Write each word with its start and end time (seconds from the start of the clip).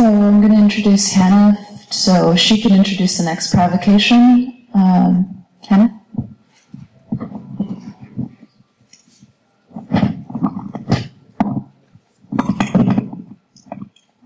So 0.00 0.06
I'm 0.06 0.40
going 0.40 0.54
to 0.54 0.58
introduce 0.58 1.12
Hannah 1.12 1.58
so 1.90 2.34
she 2.34 2.58
can 2.62 2.72
introduce 2.72 3.18
the 3.18 3.24
next 3.24 3.52
provocation. 3.52 4.66
Um, 4.72 5.44
Hannah? 5.68 6.00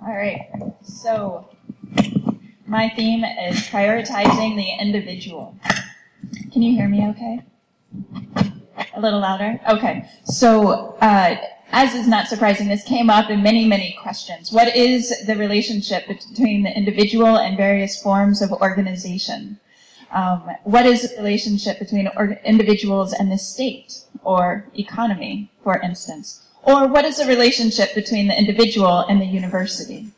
All 0.00 0.14
right. 0.14 0.48
So 0.84 1.48
my 2.68 2.88
theme 2.90 3.24
is 3.24 3.56
prioritizing 3.66 4.54
the 4.54 4.76
individual. 4.80 5.58
Can 6.52 6.62
you 6.62 6.76
hear 6.76 6.86
me 6.86 7.08
okay? 7.08 7.42
A 8.94 9.00
little 9.00 9.18
louder? 9.18 9.58
Okay. 9.68 10.08
So, 10.22 10.96
uh, 11.00 11.34
as 11.74 11.92
is 11.92 12.06
not 12.06 12.28
surprising, 12.28 12.68
this 12.68 12.84
came 12.84 13.10
up 13.10 13.28
in 13.30 13.42
many, 13.42 13.66
many 13.66 13.98
questions. 14.00 14.52
What 14.52 14.76
is 14.76 15.12
the 15.26 15.34
relationship 15.34 16.06
between 16.06 16.62
the 16.62 16.70
individual 16.70 17.36
and 17.36 17.56
various 17.56 18.00
forms 18.00 18.40
of 18.40 18.52
organization? 18.52 19.58
Um, 20.12 20.52
what 20.62 20.86
is 20.86 21.02
the 21.02 21.16
relationship 21.16 21.80
between 21.80 22.08
individuals 22.44 23.12
and 23.12 23.30
the 23.30 23.38
state 23.38 24.04
or 24.22 24.68
economy, 24.78 25.50
for 25.64 25.80
instance? 25.80 26.46
Or 26.62 26.86
what 26.86 27.04
is 27.04 27.16
the 27.16 27.26
relationship 27.26 27.92
between 27.92 28.28
the 28.28 28.38
individual 28.38 29.00
and 29.00 29.20
the 29.20 29.26
university? 29.26 30.13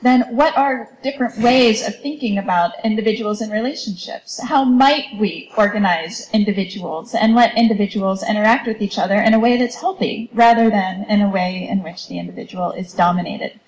Then 0.00 0.22
what 0.30 0.56
are 0.56 0.96
different 1.02 1.38
ways 1.38 1.86
of 1.86 2.00
thinking 2.00 2.38
about 2.38 2.72
individuals 2.84 3.40
and 3.40 3.50
relationships? 3.50 4.40
How 4.42 4.64
might 4.64 5.18
we 5.18 5.50
organize 5.56 6.30
individuals 6.32 7.14
and 7.14 7.34
let 7.34 7.56
individuals 7.56 8.22
interact 8.22 8.66
with 8.66 8.80
each 8.80 8.98
other 8.98 9.16
in 9.16 9.34
a 9.34 9.40
way 9.40 9.56
that's 9.56 9.80
healthy 9.80 10.30
rather 10.32 10.70
than 10.70 11.04
in 11.08 11.20
a 11.20 11.30
way 11.30 11.66
in 11.68 11.82
which 11.82 12.08
the 12.08 12.18
individual 12.18 12.70
is 12.72 12.92
dominated? 12.92 13.58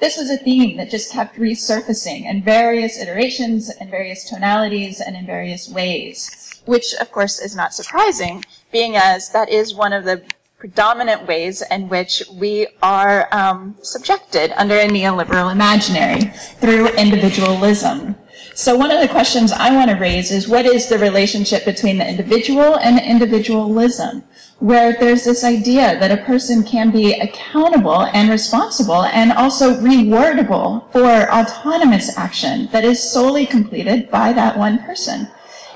This 0.00 0.16
was 0.16 0.30
a 0.30 0.36
theme 0.36 0.76
that 0.78 0.90
just 0.90 1.12
kept 1.12 1.36
resurfacing 1.36 2.28
in 2.28 2.42
various 2.42 2.98
iterations 2.98 3.70
and 3.70 3.90
various 3.90 4.28
tonalities 4.28 5.00
and 5.00 5.16
in 5.16 5.26
various 5.26 5.68
ways, 5.68 6.60
which 6.64 6.94
of 6.94 7.12
course 7.12 7.40
is 7.40 7.54
not 7.54 7.74
surprising, 7.74 8.44
being 8.72 8.96
as 8.96 9.30
that 9.30 9.48
is 9.48 9.74
one 9.74 9.92
of 9.92 10.04
the 10.04 10.22
predominant 10.64 11.26
ways 11.26 11.62
in 11.70 11.90
which 11.90 12.22
we 12.32 12.66
are 12.82 13.28
um, 13.32 13.76
subjected 13.82 14.50
under 14.58 14.74
a 14.74 14.88
neoliberal 14.88 15.52
imaginary 15.52 16.22
through 16.58 16.88
individualism. 16.96 18.14
So 18.54 18.74
one 18.74 18.90
of 18.90 19.02
the 19.02 19.08
questions 19.08 19.52
I 19.52 19.76
want 19.76 19.90
to 19.90 19.96
raise 19.96 20.30
is 20.30 20.48
what 20.48 20.64
is 20.64 20.88
the 20.88 20.98
relationship 20.98 21.66
between 21.66 21.98
the 21.98 22.08
individual 22.08 22.78
and 22.78 22.98
individualism? 22.98 24.24
Where 24.58 24.96
there's 24.98 25.24
this 25.24 25.44
idea 25.44 25.98
that 26.00 26.10
a 26.10 26.24
person 26.24 26.64
can 26.64 26.90
be 26.90 27.12
accountable 27.12 28.06
and 28.14 28.30
responsible 28.30 29.04
and 29.04 29.32
also 29.32 29.74
rewardable 29.74 30.90
for 30.92 31.30
autonomous 31.30 32.16
action 32.16 32.70
that 32.72 32.86
is 32.86 33.02
solely 33.02 33.44
completed 33.44 34.10
by 34.10 34.32
that 34.32 34.56
one 34.56 34.78
person. 34.78 35.28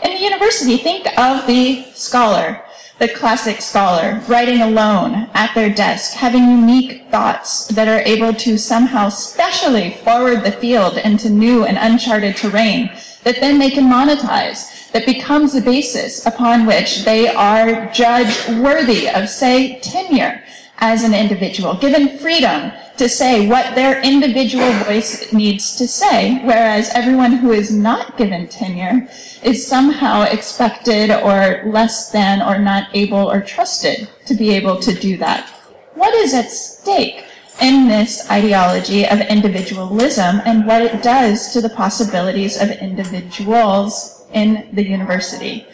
In 0.02 0.12
the 0.12 0.23
university, 0.23 0.78
think 0.78 1.06
of 1.19 1.47
the 1.47 1.84
scholar 1.92 2.64
the 2.99 3.09
classic 3.09 3.61
scholar, 3.61 4.21
writing 4.29 4.61
alone 4.61 5.29
at 5.35 5.55
their 5.55 5.73
desk, 5.73 6.15
having 6.15 6.51
unique 6.51 7.05
thoughts 7.11 7.69
that 7.69 7.87
are 7.87 8.01
able 8.01 8.35
to 8.35 8.59
somehow 8.59 9.09
specially 9.09 9.93
forward 10.05 10.43
the 10.43 10.53
field 10.53 10.99
into 10.99 11.31
new 11.31 11.65
and 11.65 11.79
uncharted 11.79 12.37
terrain 12.37 12.91
that 13.23 13.41
then 13.41 13.59
they 13.59 13.71
can 13.71 13.85
monetize, 13.85 14.91
that 14.93 15.07
becomes 15.07 15.53
the 15.53 15.61
basis 15.61 16.27
upon 16.27 16.67
which 16.67 17.05
they 17.05 17.29
are 17.29 17.87
judged 17.93 18.49
worthy 18.59 19.09
of, 19.09 19.29
say, 19.29 19.79
tenure 19.81 20.42
as 20.78 21.02
an 21.02 21.14
individual, 21.14 21.74
given 21.74 22.18
freedom 22.18 22.72
to 22.96 23.08
say 23.08 23.48
what 23.48 23.74
their 23.74 24.00
individual 24.02 24.70
voice 24.84 25.33
needs 25.33 25.77
to 25.77 25.86
say, 25.86 26.40
whereas 26.44 26.90
everyone 26.90 27.33
who 27.33 27.52
is 27.52 27.72
not 27.72 28.16
given 28.16 28.48
tenure 28.48 29.08
is 29.42 29.66
somehow 29.66 30.22
expected 30.22 31.11
or 31.11 31.62
less 31.66 32.11
than 32.11 32.42
or 32.42 32.58
not 32.58 32.89
able 32.94 33.30
or 33.30 33.40
trusted 33.40 34.08
to 34.27 34.34
be 34.34 34.50
able 34.50 34.77
to 34.78 34.92
do 34.94 35.16
that. 35.16 35.48
What 35.94 36.14
is 36.14 36.34
at 36.34 36.50
stake 36.50 37.24
in 37.60 37.89
this 37.89 38.30
ideology 38.30 39.05
of 39.06 39.20
individualism 39.20 40.40
and 40.45 40.66
what 40.66 40.83
it 40.83 41.02
does 41.02 41.52
to 41.52 41.60
the 41.60 41.70
possibilities 41.70 42.60
of 42.60 42.70
individuals 42.70 44.27
in 44.33 44.68
the 44.72 44.86
university 44.86 45.66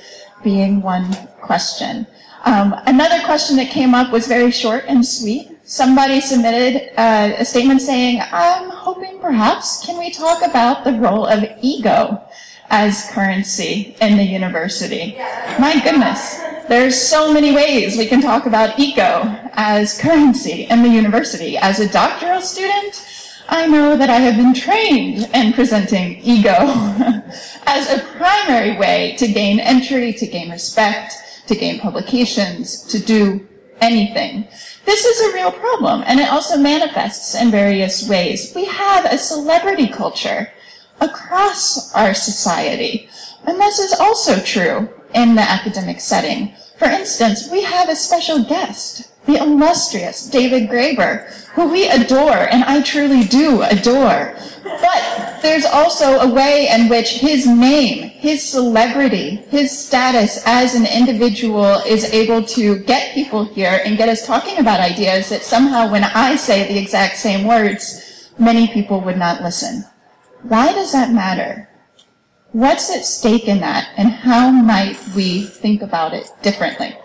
being 0.43 0.81
one 0.81 1.13
question. 1.41 2.07
Um, 2.45 2.75
another 2.87 3.25
question 3.25 3.57
that 3.57 3.71
came 3.71 3.95
up 3.95 4.13
was 4.13 4.27
very 4.27 4.51
short 4.51 4.85
and 4.87 5.05
sweet. 5.05 5.51
Somebody 5.65 6.21
submitted 6.21 6.93
uh, 7.01 7.37
a 7.39 7.45
statement 7.45 7.81
saying, 7.81 8.21
I'm 8.33 8.69
hoping 8.69 9.19
perhaps, 9.19 9.85
can 9.85 9.99
we 9.99 10.11
talk 10.11 10.43
about 10.43 10.85
the 10.85 10.93
role 10.93 11.27
of 11.27 11.43
ego 11.63 12.23
as 12.69 13.09
currency 13.13 13.97
in 14.03 14.19
the 14.19 14.25
university? 14.25 15.17
My 15.59 15.81
goodness, 15.83 16.39
there's 16.69 17.01
so 17.01 17.33
many 17.33 17.55
ways 17.55 17.97
we 17.97 18.07
can 18.07 18.21
talk 18.21 18.45
about 18.45 18.79
ego 18.79 19.23
as 19.55 19.99
currency 19.99 20.65
in 20.65 20.83
the 20.83 20.89
university. 20.89 21.57
As 21.57 21.81
a 21.81 21.89
doctoral 21.91 22.43
student, 22.43 23.07
I 23.49 23.67
know 23.67 23.97
that 23.97 24.11
I 24.11 24.19
have 24.19 24.37
been 24.37 24.53
trained 24.53 25.31
in 25.33 25.55
presenting 25.55 26.21
ego 26.23 26.51
as 27.67 27.91
a 27.91 28.05
primary 28.19 28.77
way 28.77 29.17
to 29.17 29.29
gain 29.29 29.61
entry, 29.61 30.13
to 30.13 30.27
gain 30.27 30.51
respect, 30.51 31.15
to 31.47 31.55
gain 31.55 31.81
publications, 31.81 32.83
to 32.85 32.99
do 32.99 33.47
anything. 33.81 34.49
This 34.85 35.05
is 35.05 35.21
a 35.21 35.35
real 35.35 35.53
problem, 35.53 36.03
and 36.07 36.21
it 36.21 36.29
also 36.29 36.57
manifests 36.57 37.35
in 37.35 37.51
various 37.51 38.09
ways. 38.09 38.53
We 38.55 38.65
have 38.67 39.05
a 39.05 39.19
celebrity 39.19 39.89
culture 39.89 40.51
across 41.01 41.95
our 41.95 42.15
society, 42.15 43.09
and 43.47 43.61
this 43.61 43.79
is 43.79 43.93
also 43.99 44.41
true 44.41 44.89
in 45.15 45.35
the 45.35 45.43
academic 45.43 46.01
setting. 46.01 46.55
For 46.79 46.89
instance, 46.89 47.51
we 47.51 47.63
have 47.63 47.89
a 47.89 47.97
special 47.97 48.43
guest, 48.45 49.11
the 49.27 49.37
illustrious 49.37 50.29
David 50.29 50.69
Graeber, 50.69 51.31
who 51.55 51.69
we 51.71 51.89
adore, 51.89 52.49
and 52.51 52.65
I 52.65 52.83
truly 52.83 53.25
do 53.25 53.63
adore. 53.63 54.37
But 54.63 55.41
there's 55.43 55.65
also 55.65 56.21
a 56.21 56.29
way 56.29 56.69
in 56.71 56.89
which 56.89 57.11
his 57.11 57.47
name, 57.47 58.09
his 58.09 58.43
celebrity, 58.43 59.37
his 59.49 59.77
status 59.77 60.43
as 60.47 60.75
an 60.75 60.87
individual 60.87 61.81
is 61.87 62.05
able 62.13 62.43
to 62.47 62.79
get 62.81 63.15
people 63.15 63.45
here 63.45 63.81
and 63.85 63.99
get 63.99 64.09
us 64.09 64.27
talking 64.27 64.59
about 64.59 64.81
ideas 64.81 65.29
that 65.29 65.43
somehow 65.43 65.91
when 65.91 66.05
I 66.05 66.37
say 66.37 66.67
the 66.67 66.79
exact 66.79 67.19
same 67.19 67.47
words, 67.47 68.31
many 68.39 68.69
people 68.69 69.01
would 69.03 69.19
not 69.19 69.43
listen. 69.43 69.85
Why 70.43 70.73
does 70.73 70.93
that 70.93 71.13
matter? 71.13 71.69
What's 72.53 72.95
at 72.95 73.05
stake 73.05 73.49
in 73.49 73.61
that, 73.61 73.89
and 73.97 74.11
how 74.11 74.51
might 74.51 74.97
we 75.17 75.43
think 75.43 75.83
about 75.83 76.15
it 76.15 76.31
differently? 76.43 76.97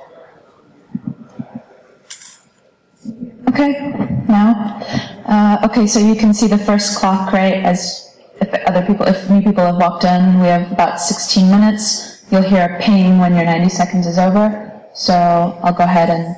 Okay, 3.59 3.91
now, 4.29 4.79
uh, 5.27 5.67
okay, 5.67 5.85
so 5.85 5.99
you 5.99 6.15
can 6.15 6.33
see 6.33 6.47
the 6.47 6.57
first 6.57 6.97
clock, 6.97 7.33
right? 7.33 7.55
As 7.55 8.15
if 8.39 8.47
other 8.65 8.85
people, 8.87 9.05
if 9.05 9.29
new 9.29 9.41
people 9.41 9.65
have 9.65 9.75
walked 9.75 10.05
in, 10.05 10.39
we 10.39 10.47
have 10.47 10.71
about 10.71 11.01
16 11.01 11.51
minutes. 11.51 12.23
You'll 12.31 12.43
hear 12.47 12.73
a 12.73 12.81
ping 12.81 13.19
when 13.19 13.35
your 13.35 13.43
90 13.43 13.67
seconds 13.67 14.07
is 14.07 14.17
over. 14.17 14.47
So 14.93 15.59
I'll 15.61 15.73
go 15.73 15.83
ahead 15.83 16.09
and, 16.09 16.37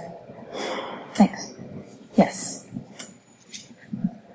thanks. 1.14 1.54
Yes. 2.16 2.66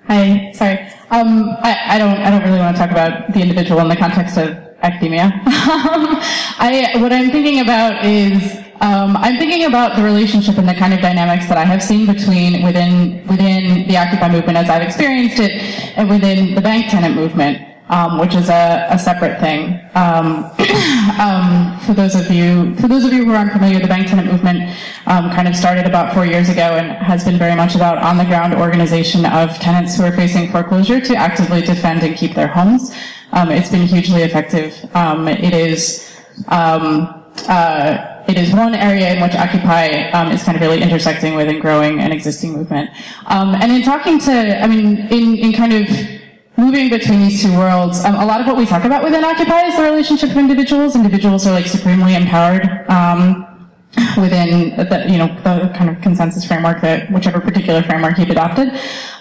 Hi, 0.07 0.53
sorry. 0.55 0.79
Um, 1.11 1.57
I, 1.67 1.97
I 1.97 1.99
don't, 1.99 2.19
I 2.19 2.31
don't 2.31 2.45
really 2.45 2.61
want 2.61 2.77
to 2.77 2.81
talk 2.81 2.93
about 2.93 3.33
the 3.33 3.41
individual 3.41 3.81
in 3.81 3.89
the 3.89 3.97
context 3.97 4.39
of 4.39 4.56
academia. 4.82 5.32
I, 5.44 6.93
what 6.99 7.12
I'm 7.12 7.32
thinking 7.32 7.59
about 7.59 8.05
is 8.05 8.66
um, 8.81 9.17
I'm 9.17 9.38
thinking 9.38 9.64
about 9.64 9.96
the 9.96 10.02
relationship 10.02 10.58
and 10.58 10.69
the 10.69 10.75
kind 10.75 10.93
of 10.93 11.00
dynamics 11.00 11.49
that 11.49 11.56
I 11.56 11.64
have 11.64 11.82
seen 11.82 12.05
between 12.06 12.62
within 12.62 13.26
within 13.26 13.88
the 13.88 13.96
Occupy 13.96 14.28
movement 14.28 14.58
as 14.58 14.69
I've 14.69 14.82
experienced 14.82 15.38
it, 15.38 15.52
and 15.96 16.11
within 16.11 16.55
the 16.55 16.61
bank 16.61 16.90
tenant 16.90 17.14
movement, 17.14 17.62
um, 17.88 18.19
which 18.19 18.34
is 18.34 18.50
a, 18.50 18.87
a 18.90 18.99
separate 18.99 19.40
thing. 19.40 19.81
Um, 19.94 20.50
um 21.20 21.78
for 21.87 21.94
those 21.94 22.14
of 22.14 22.31
you 22.31 22.75
for 22.76 22.88
those 22.88 23.05
of 23.05 23.14
you 23.14 23.25
who 23.25 23.32
aren't 23.32 23.52
familiar, 23.52 23.81
the 23.81 23.88
bank 23.88 24.08
tenant 24.08 24.31
movement 24.31 24.76
um, 25.06 25.31
kind 25.31 25.49
of 25.49 25.56
started 25.56 25.87
about 25.87 26.12
four 26.12 26.26
years 26.26 26.50
ago 26.50 26.76
and 26.76 26.90
has 26.93 27.25
been 27.25 27.38
very 27.38 27.55
much 27.55 27.76
about 27.76 27.96
on 27.99 28.19
the 28.19 28.25
ground 28.25 28.52
organization 28.55 29.25
of 29.25 29.56
tenants 29.58 29.96
who 29.96 30.05
are 30.05 30.12
facing 30.12 30.50
foreclosure 30.50 31.00
to 31.00 31.17
actively 31.17 31.62
defend 31.62 32.02
and 32.02 32.14
keep 32.17 32.34
their 32.34 32.49
homes. 32.49 32.94
Um, 33.32 33.50
it's 33.50 33.70
been 33.70 33.87
hugely 33.87 34.22
effective. 34.22 34.75
it 34.94 35.55
is. 35.55 36.12
Uh, 37.49 38.16
it 38.28 38.38
is 38.38 38.52
one 38.52 38.75
area 38.75 39.14
in 39.14 39.23
which 39.23 39.34
Occupy 39.34 40.11
um, 40.11 40.32
is 40.32 40.43
kind 40.43 40.56
of 40.56 40.62
really 40.62 40.82
intersecting 40.82 41.34
with 41.34 41.49
and 41.49 41.61
growing 41.61 42.00
an 42.00 42.12
existing 42.12 42.52
movement. 42.52 42.90
Um, 43.26 43.55
and 43.55 43.70
in 43.70 43.82
talking 43.82 44.19
to, 44.20 44.62
I 44.62 44.67
mean, 44.67 44.99
in, 45.11 45.37
in 45.37 45.52
kind 45.52 45.73
of 45.73 45.88
moving 46.56 46.90
between 46.90 47.20
these 47.20 47.43
two 47.43 47.56
worlds, 47.56 48.05
um, 48.05 48.17
a 48.17 48.26
lot 48.26 48.40
of 48.40 48.46
what 48.46 48.56
we 48.56 48.67
talk 48.67 48.84
about 48.84 49.05
within 49.05 49.25
Occupy 49.25 49.67
is 49.67 49.76
the 49.76 49.82
relationship 49.82 50.31
of 50.31 50.37
individuals. 50.37 50.96
Individuals 50.96 51.46
are 51.46 51.52
like 51.52 51.67
supremely 51.67 52.14
empowered 52.14 52.67
um, 52.90 53.46
within 54.19 54.76
the, 54.76 55.05
you 55.08 55.19
know, 55.19 55.29
the 55.44 55.72
kind 55.76 55.88
of 55.88 56.00
consensus 56.02 56.44
framework 56.44 56.81
that 56.82 57.11
whichever 57.12 57.40
particular 57.40 57.82
framework 57.82 58.19
you've 58.19 58.31
adopted. 58.31 58.72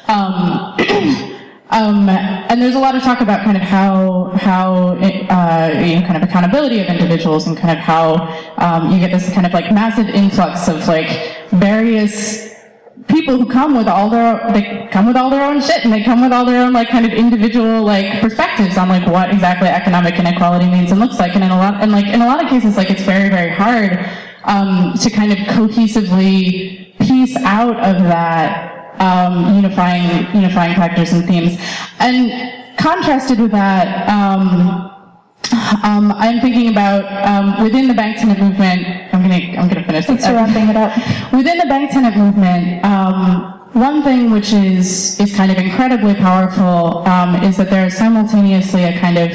Um, 1.75 2.07
and 2.07 2.61
there's 2.61 2.75
a 2.75 2.79
lot 2.79 2.95
of 2.95 3.03
talk 3.03 3.19
about 3.19 3.43
kind 3.43 3.57
of 3.57 3.63
how 3.63 4.31
how 4.35 4.95
uh, 4.95 5.83
you 5.85 5.99
know 5.99 6.07
kind 6.07 6.15
of 6.15 6.23
accountability 6.23 6.79
of 6.79 6.87
individuals 6.87 7.47
and 7.47 7.57
kind 7.57 7.77
of 7.77 7.83
how 7.83 8.15
um, 8.55 8.93
you 8.93 8.99
get 8.99 9.11
this 9.11 9.29
kind 9.33 9.45
of 9.45 9.51
like 9.51 9.73
massive 9.73 10.07
influx 10.07 10.69
of 10.69 10.87
like 10.87 11.35
various 11.51 12.55
people 13.09 13.37
who 13.37 13.45
come 13.45 13.75
with 13.75 13.89
all 13.89 14.09
their 14.09 14.49
they 14.53 14.87
come 14.89 15.05
with 15.05 15.17
all 15.17 15.29
their 15.29 15.43
own 15.43 15.59
shit 15.59 15.83
and 15.83 15.91
they 15.91 16.01
come 16.01 16.21
with 16.21 16.31
all 16.31 16.45
their 16.45 16.65
own 16.65 16.71
like 16.71 16.87
kind 16.87 17.05
of 17.05 17.11
individual 17.11 17.83
like 17.83 18.21
perspectives 18.21 18.77
on 18.77 18.87
like 18.87 19.05
what 19.07 19.29
exactly 19.29 19.67
economic 19.67 20.17
inequality 20.17 20.67
means 20.67 20.91
and 20.91 20.99
looks 21.01 21.19
like. 21.19 21.35
And 21.35 21.43
in 21.43 21.51
a 21.51 21.57
lot 21.57 21.83
and 21.83 21.91
like 21.91 22.07
in 22.07 22.21
a 22.21 22.25
lot 22.25 22.41
of 22.41 22.49
cases 22.49 22.77
like 22.77 22.89
it's 22.89 23.03
very 23.03 23.27
very 23.27 23.51
hard 23.51 23.99
um, 24.45 24.93
to 25.01 25.09
kind 25.09 25.33
of 25.33 25.39
cohesively 25.39 26.97
piece 26.99 27.35
out 27.35 27.75
of 27.83 28.01
that 28.03 28.74
um, 28.99 29.55
unifying 29.55 30.33
unifying 30.35 30.75
factors 30.75 31.13
and 31.13 31.25
themes 31.25 31.59
and 31.99 32.77
contrasted 32.77 33.39
with 33.39 33.51
that 33.51 34.07
um, 34.09 34.91
um, 35.83 36.11
I'm 36.11 36.41
thinking 36.41 36.69
about 36.69 37.05
um, 37.27 37.63
within 37.63 37.87
the 37.87 37.93
bank 37.93 38.17
tenant 38.17 38.39
movement. 38.39 38.85
I'm 39.13 39.21
gonna 39.21 39.57
I'm 39.57 39.67
gonna 39.67 39.83
finish. 39.83 40.05
Thanks 40.05 40.25
for 40.25 40.33
wrapping 40.33 40.69
it 40.69 40.75
up. 40.75 40.95
Within 41.31 41.57
the 41.57 41.65
bank 41.65 41.91
tenant 41.91 42.17
movement, 42.17 42.83
um, 42.83 43.69
one 43.73 44.03
thing 44.03 44.31
which 44.31 44.53
is 44.53 45.19
is 45.19 45.35
kind 45.35 45.51
of 45.51 45.57
incredibly 45.57 46.15
powerful 46.15 47.07
um, 47.07 47.35
is 47.43 47.57
that 47.57 47.69
there 47.69 47.85
is 47.85 47.95
simultaneously 47.95 48.83
a 48.83 48.99
kind 48.99 49.17
of 49.17 49.31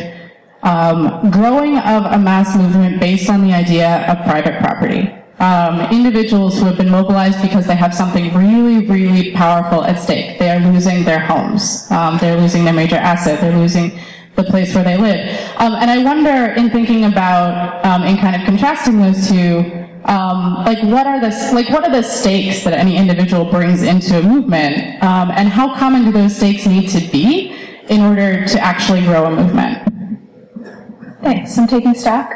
um, 0.62 1.30
growing 1.30 1.78
of 1.78 2.04
a 2.06 2.18
mass 2.18 2.56
movement 2.56 3.00
based 3.00 3.30
on 3.30 3.42
the 3.42 3.52
idea 3.52 4.06
of 4.10 4.24
private 4.24 4.58
property. 4.60 5.19
Um, 5.40 5.80
individuals 5.90 6.58
who 6.58 6.66
have 6.66 6.76
been 6.76 6.90
mobilized 6.90 7.40
because 7.40 7.66
they 7.66 7.74
have 7.74 7.94
something 7.94 8.32
really, 8.34 8.86
really 8.86 9.32
powerful 9.32 9.84
at 9.84 9.98
stake. 9.98 10.38
They 10.38 10.50
are 10.50 10.60
losing 10.60 11.02
their 11.02 11.20
homes. 11.20 11.88
they're 12.20 12.38
losing 12.38 12.64
their 12.64 12.74
major 12.74 12.96
asset. 12.96 13.40
They're 13.40 13.56
losing 13.56 13.98
the 14.36 14.44
place 14.44 14.74
where 14.74 14.84
they 14.84 14.96
live. 14.96 15.20
Um, 15.56 15.74
and 15.74 15.90
I 15.90 16.02
wonder, 16.02 16.52
in 16.54 16.70
thinking 16.70 17.04
about, 17.04 17.84
um, 17.84 18.04
in 18.04 18.16
kind 18.18 18.36
of 18.36 18.42
contrasting 18.42 19.00
those 19.00 19.28
two, 19.28 19.80
um, 20.04 20.64
like 20.64 20.82
what 20.82 21.06
are 21.06 21.20
the 21.20 21.28
like 21.52 21.68
what 21.68 21.84
are 21.84 21.90
the 21.90 22.02
stakes 22.02 22.64
that 22.64 22.72
any 22.72 22.96
individual 22.96 23.44
brings 23.44 23.82
into 23.82 24.18
a 24.18 24.22
movement, 24.22 25.02
um, 25.02 25.30
and 25.30 25.48
how 25.48 25.76
common 25.76 26.04
do 26.04 26.12
those 26.12 26.34
stakes 26.34 26.66
need 26.66 26.88
to 26.88 27.00
be 27.10 27.54
in 27.88 28.00
order 28.00 28.44
to 28.46 28.60
actually 28.60 29.02
grow 29.02 29.26
a 29.26 29.30
movement? 29.30 29.86
Thanks. 31.22 31.58
I'm 31.58 31.68
taking 31.68 31.94
stock. 31.94 32.32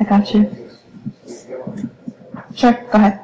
I 0.00 0.04
got 0.04 0.32
you. 0.32 0.70
Sure, 2.54 2.72
go 2.72 2.92
ahead. 2.94 3.20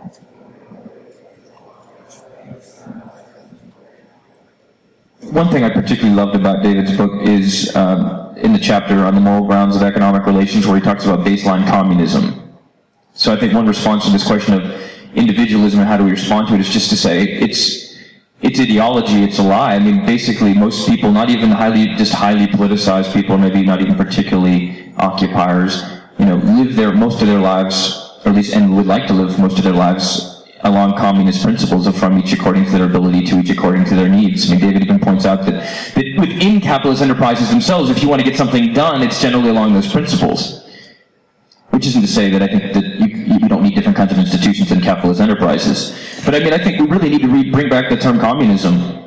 One 5.31 5.49
thing 5.51 5.65
I 5.65 5.71
particularly 5.71 6.15
loved 6.15 6.37
about 6.37 6.63
David's 6.63 6.97
book 6.97 7.23
is 7.23 7.75
um, 7.75 8.37
in 8.37 8.53
the 8.53 8.59
chapter 8.59 9.05
on 9.05 9.15
the 9.15 9.21
moral 9.21 9.47
grounds 9.47 9.75
of 9.75 9.83
economic 9.83 10.27
relations 10.27 10.67
where 10.67 10.77
he 10.77 10.83
talks 10.83 11.05
about 11.05 11.27
baseline 11.27 11.67
communism. 11.67 12.55
So 13.15 13.33
I 13.33 13.37
think 13.37 13.55
one 13.55 13.67
response 13.67 14.05
to 14.05 14.11
this 14.11 14.27
question 14.27 14.55
of 14.55 14.81
individualism 15.15 15.81
and 15.81 15.89
how 15.89 15.97
do 15.97 16.05
we 16.05 16.11
respond 16.11 16.49
to 16.49 16.55
it 16.55 16.61
is 16.61 16.69
just 16.69 16.91
to 16.91 16.97
say 16.97 17.23
it's 17.23 17.87
it's 18.43 18.61
ideology, 18.61 19.25
it's 19.25 19.39
a 19.39 19.43
lie. 19.43 19.75
I 19.75 19.79
mean, 19.79 20.05
basically, 20.05 20.53
most 20.53 20.87
people, 20.87 21.11
not 21.11 21.31
even 21.31 21.51
highly, 21.51 21.95
just 21.95 22.13
highly 22.13 22.47
politicized 22.47 23.15
people, 23.15 23.39
maybe 23.39 23.63
not 23.63 23.81
even 23.81 23.95
particularly 23.95 24.93
occupiers, 24.99 25.96
live 26.47 26.77
their 26.77 26.93
most 26.93 27.21
of 27.21 27.29
their 27.29 27.39
lives, 27.41 28.19
or 28.25 28.31
at 28.31 28.35
least, 28.37 28.55
and 28.55 28.77
would 28.77 28.87
like 28.87 29.07
to 29.09 29.13
live 29.13 29.39
most 29.39 29.59
of 29.59 29.65
their 29.65 29.73
lives 29.73 30.37
along 30.61 30.97
communist 30.97 31.43
principles 31.43 31.87
of 31.87 31.97
from 31.97 32.19
each 32.19 32.33
according 32.33 32.65
to 32.65 32.71
their 32.73 32.85
ability 32.85 33.25
to 33.25 33.39
each 33.39 33.51
according 33.51 33.85
to 33.85 33.95
their 33.95 34.09
needs. 34.09 34.49
I 34.49 34.53
mean, 34.53 34.61
David 34.61 34.83
even 34.83 34.99
points 34.99 35.25
out 35.25 35.45
that, 35.47 35.55
that 35.95 36.05
within 36.19 36.61
capitalist 36.61 37.03
enterprises 37.03 37.51
themselves, 37.51 37.91
if 37.91 38.03
you 38.03 38.09
want 38.09 38.21
to 38.23 38.29
get 38.29 38.37
something 38.37 38.73
done, 38.73 39.03
it's 39.03 39.21
generally 39.21 39.51
along 39.51 39.75
those 39.75 39.91
principles. 39.91 40.65
Which 41.71 41.87
isn't 41.87 42.01
to 42.01 42.09
say 42.09 42.31
that 42.31 42.43
I 42.43 42.47
think 42.47 42.73
that 42.73 42.85
you, 43.01 43.39
you 43.39 43.49
don't 43.49 43.63
need 43.63 43.75
different 43.75 43.97
kinds 43.97 44.13
of 44.13 44.19
institutions 44.19 44.73
in 44.73 44.81
capitalist 44.81 45.21
enterprises. 45.21 46.23
But 46.25 46.35
I 46.35 46.39
mean, 46.39 46.53
I 46.53 46.59
think 46.59 46.81
we 46.81 46.87
really 46.87 47.11
need 47.11 47.23
to 47.23 47.29
re- 47.29 47.51
bring 47.51 47.69
back 47.69 47.91
the 47.91 47.97
term 47.97 48.19
communism. 48.19 49.06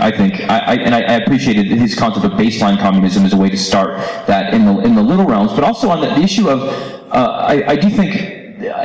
I 0.00 0.10
think, 0.10 0.40
I, 0.42 0.58
I, 0.58 0.74
and 0.76 0.94
I, 0.94 1.00
I, 1.00 1.14
appreciated 1.14 1.66
his 1.66 1.94
concept 1.94 2.24
of 2.24 2.32
baseline 2.32 2.78
communism 2.78 3.24
as 3.24 3.32
a 3.32 3.36
way 3.36 3.48
to 3.48 3.56
start 3.56 3.98
that 4.26 4.54
in 4.54 4.64
the 4.64 4.78
in 4.80 4.94
the 4.94 5.02
little 5.02 5.26
realms, 5.26 5.52
but 5.52 5.64
also 5.64 5.88
on 5.90 6.00
the, 6.00 6.08
the 6.08 6.22
issue 6.22 6.48
of, 6.48 6.62
uh, 7.12 7.44
I, 7.48 7.72
I 7.72 7.76
do 7.76 7.90
think 7.90 8.38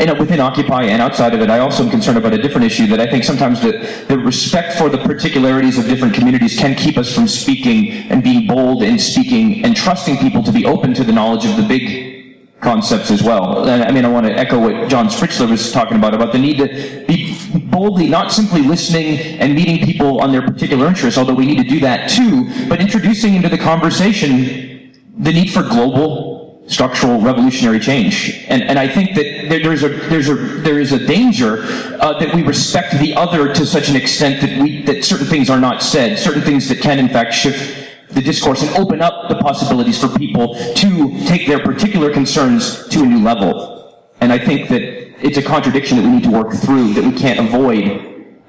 know, 0.06 0.16
within 0.20 0.40
Occupy 0.40 0.84
and 0.84 1.02
outside 1.02 1.34
of 1.34 1.42
it, 1.42 1.50
I 1.50 1.60
also 1.60 1.84
am 1.84 1.90
concerned 1.90 2.18
about 2.18 2.34
a 2.34 2.42
different 2.42 2.66
issue 2.66 2.88
that 2.88 3.00
I 3.00 3.08
think 3.08 3.24
sometimes 3.24 3.62
the, 3.62 4.06
the 4.08 4.18
respect 4.18 4.78
for 4.78 4.90
the 4.90 4.98
particularities 4.98 5.78
of 5.78 5.86
different 5.86 6.14
communities 6.14 6.58
can 6.58 6.76
keep 6.76 6.98
us 6.98 7.14
from 7.14 7.28
speaking 7.28 7.92
and 8.12 8.24
being 8.24 8.48
bold 8.48 8.84
in 8.84 9.00
speaking 9.00 9.64
and 9.66 9.76
trusting 9.76 10.18
people 10.18 10.44
to 10.44 10.52
be 10.52 10.66
open 10.66 10.94
to 10.96 11.04
the 11.04 11.12
knowledge 11.12 11.46
of 11.46 11.56
the 11.56 11.64
big 11.64 12.14
concepts 12.62 13.12
as 13.12 13.22
well. 13.22 13.68
And 13.68 13.84
I 13.84 13.92
mean, 13.92 14.06
I 14.06 14.08
want 14.08 14.26
to 14.26 14.34
echo 14.34 14.60
what 14.60 14.90
John 14.90 15.08
Spritzler 15.08 15.50
was 15.50 15.72
talking 15.72 15.98
about, 15.98 16.14
about 16.14 16.32
the 16.32 16.40
need 16.40 16.58
to 16.58 17.06
be 17.06 17.23
boldly, 17.60 18.08
not 18.08 18.32
simply 18.32 18.62
listening 18.62 19.20
and 19.40 19.54
meeting 19.54 19.86
people 19.86 20.22
on 20.22 20.32
their 20.32 20.42
particular 20.42 20.88
interests, 20.88 21.18
although 21.18 21.34
we 21.34 21.46
need 21.46 21.58
to 21.58 21.70
do 21.70 21.80
that 21.80 22.10
too, 22.10 22.50
but 22.68 22.82
introducing 22.82 23.36
into 23.36 23.50
the 23.50 23.58
conversation 23.58 24.94
the 25.18 25.32
need 25.32 25.52
for 25.52 25.62
global 25.64 26.64
structural 26.68 27.20
revolutionary 27.20 27.80
change. 27.80 28.46
And, 28.48 28.64
and 28.64 28.80
I 28.80 28.88
think 28.88 29.16
that 29.16 29.50
there's 29.50 29.84
a, 29.84 29.90
there's 29.90 30.30
a, 30.30 30.36
there 30.36 30.80
is 30.80 30.92
a 30.92 31.06
danger 31.06 31.64
uh, 32.00 32.18
that 32.20 32.34
we 32.34 32.42
respect 32.42 32.94
the 33.00 33.14
other 33.16 33.54
to 33.54 33.66
such 33.66 33.90
an 33.90 33.96
extent 33.96 34.42
that, 34.42 34.62
we, 34.62 34.82
that 34.84 35.04
certain 35.04 35.28
things 35.28 35.50
are 35.50 35.60
not 35.60 35.82
said, 35.82 36.18
certain 36.18 36.42
things 36.42 36.70
that 36.70 36.80
can 36.80 37.00
in 37.00 37.10
fact 37.10 37.34
shift 37.34 37.90
the 38.12 38.22
discourse 38.22 38.62
and 38.62 38.74
open 38.76 39.02
up 39.02 39.28
the 39.28 39.36
possibilities 39.36 40.00
for 40.00 40.08
people 40.18 40.56
to 40.76 41.26
take 41.26 41.48
their 41.48 41.60
particular 41.60 42.12
concerns 42.12 42.88
to 42.88 43.02
a 43.04 43.06
new 43.06 43.22
level. 43.24 44.08
And 44.22 44.32
I 44.32 44.40
think 44.40 44.70
that 44.70 45.03
it's 45.24 45.38
a 45.38 45.42
contradiction 45.42 45.98
that 45.98 46.04
we 46.04 46.10
need 46.12 46.24
to 46.24 46.30
work 46.30 46.54
through, 46.54 46.94
that 46.94 47.04
we 47.04 47.18
can't 47.18 47.40
avoid 47.40 47.82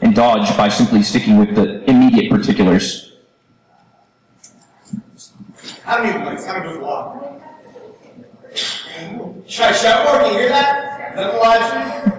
and 0.00 0.14
dodge 0.14 0.54
by 0.56 0.68
simply 0.68 1.02
sticking 1.02 1.38
with 1.38 1.54
the 1.54 1.88
immediate 1.88 2.28
particulars. 2.30 3.12
How 5.84 6.02
many 6.02 6.24
points? 6.24 6.44
How 6.44 6.58
many 6.58 6.78
block? 6.78 7.40
Should 9.46 9.64
I 9.64 9.72
shout 9.72 10.04
more? 10.04 10.20
Can 10.20 10.32
you 10.32 10.38
hear 10.40 10.48
that? 10.48 11.10
Is 11.10 11.16
that 11.16 11.34
live 11.40 12.10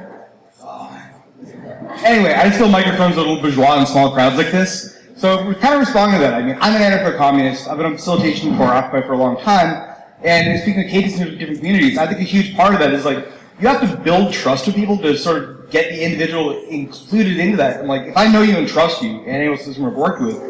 Anyway, 2.06 2.34
I 2.34 2.48
just 2.48 2.60
feel 2.60 2.70
microphones 2.70 3.18
are 3.18 3.22
a 3.22 3.24
little 3.24 3.42
bourgeois 3.42 3.80
in 3.80 3.86
small 3.86 4.12
crowds 4.12 4.38
like 4.38 4.52
this. 4.52 5.00
So 5.18 5.46
we're 5.46 5.56
kind 5.56 5.74
of 5.74 5.80
responding 5.80 6.20
to 6.20 6.26
that. 6.26 6.34
I 6.36 6.44
mean, 6.44 6.58
I'm 6.62 6.80
an 6.80 6.82
anarcho-communist. 6.82 7.68
I've 7.68 7.78
been 7.78 7.88
on 7.88 7.96
facilitation 7.96 8.56
for 8.56 8.64
Occupy 8.64 9.02
for 9.08 9.14
a 9.14 9.18
long 9.18 9.38
time. 9.42 9.96
And 10.24 10.62
speaking 10.62 10.84
of 10.84 10.90
cases 10.90 11.20
in 11.20 11.38
different 11.38 11.60
communities, 11.60 11.98
I 11.98 12.06
think 12.06 12.20
a 12.20 12.24
huge 12.24 12.56
part 12.56 12.74
of 12.74 12.80
that 12.80 12.94
is 12.94 13.06
like, 13.06 13.28
you 13.60 13.68
have 13.68 13.82
to 13.90 13.98
build 13.98 14.34
trust 14.34 14.68
with 14.68 14.76
people 14.76 14.98
to 14.98 15.18
sort 15.18 15.44
of 15.44 15.70
get 15.72 15.90
the 15.90 16.04
individual 16.04 16.62
included 16.64 17.38
into 17.38 17.58
that. 17.58 17.80
And 17.80 17.88
like, 17.88 18.04
if 18.04 18.18
I 18.18 18.28
know 18.28 18.42
you 18.42 18.58
and 18.58 18.68
trust 18.68 19.02
you, 19.02 19.20
and 19.20 19.28
any 19.30 19.56
system 19.58 19.86
we've 19.86 19.94
worked 19.94 20.22
with, 20.22 20.42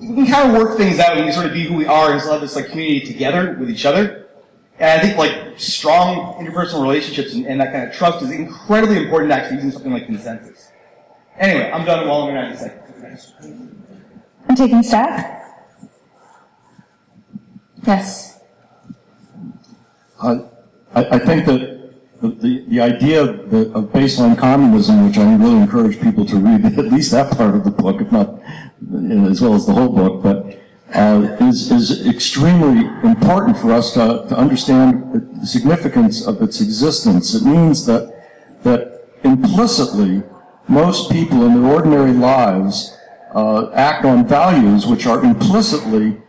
we 0.00 0.14
can 0.14 0.26
kind 0.26 0.50
of 0.50 0.56
work 0.56 0.78
things 0.78 0.98
out 0.98 1.16
and 1.16 1.26
we 1.26 1.32
sort 1.32 1.46
of 1.46 1.52
be 1.52 1.64
who 1.64 1.74
we 1.74 1.86
are 1.86 2.12
and 2.12 2.20
still 2.20 2.32
have 2.32 2.40
this 2.40 2.56
like 2.56 2.68
community 2.68 3.04
together 3.04 3.56
with 3.58 3.68
each 3.68 3.84
other. 3.84 4.28
And 4.78 4.98
I 4.98 5.02
think 5.02 5.18
like 5.18 5.58
strong 5.58 6.42
interpersonal 6.42 6.82
relationships 6.82 7.34
and, 7.34 7.46
and, 7.46 7.60
that 7.60 7.72
kind 7.72 7.86
of 7.86 7.94
trust 7.94 8.22
is 8.22 8.30
incredibly 8.30 8.96
important 8.96 9.30
to 9.30 9.36
actually 9.36 9.56
using 9.56 9.72
something 9.72 9.92
like 9.92 10.06
consensus. 10.06 10.70
Anyway, 11.36 11.70
I'm 11.70 11.84
done 11.84 12.08
while 12.08 12.22
I'm 12.22 12.34
in 12.34 12.56
seconds. 12.56 13.34
I'm 14.48 14.56
taking 14.56 14.82
stock. 14.82 15.26
Yes. 17.86 18.40
I, 20.22 20.44
I 20.94 21.18
think 21.18 21.46
that 21.46 21.60
the, 21.60 21.79
the, 22.20 22.64
the 22.68 22.80
idea 22.80 23.22
of, 23.22 23.36
baseline 23.92 24.36
communism, 24.36 25.06
which 25.06 25.18
I 25.18 25.34
really 25.36 25.56
encourage 25.56 26.00
people 26.00 26.26
to 26.26 26.36
read 26.36 26.64
at 26.78 26.86
least 26.86 27.12
that 27.12 27.36
part 27.36 27.54
of 27.54 27.64
the 27.64 27.70
book, 27.70 28.00
if 28.00 28.12
not 28.12 28.40
as 29.30 29.40
well 29.40 29.54
as 29.54 29.66
the 29.66 29.72
whole 29.72 29.88
book, 29.88 30.22
but 30.22 30.58
uh, 30.94 31.36
is, 31.40 31.70
is 31.70 32.06
extremely 32.06 32.86
important 33.08 33.56
for 33.56 33.72
us 33.72 33.94
to, 33.94 34.26
to 34.28 34.36
understand 34.36 35.40
the 35.40 35.46
significance 35.46 36.26
of 36.26 36.42
its 36.42 36.60
existence. 36.60 37.34
It 37.34 37.44
means 37.44 37.86
that, 37.86 38.26
that 38.64 39.06
implicitly, 39.22 40.22
most 40.68 41.10
people 41.10 41.46
in 41.46 41.62
their 41.62 41.72
ordinary 41.72 42.12
lives 42.12 42.96
uh, 43.34 43.70
act 43.72 44.04
on 44.04 44.26
values 44.26 44.86
which 44.86 45.06
are 45.06 45.22
implicitly 45.24 46.20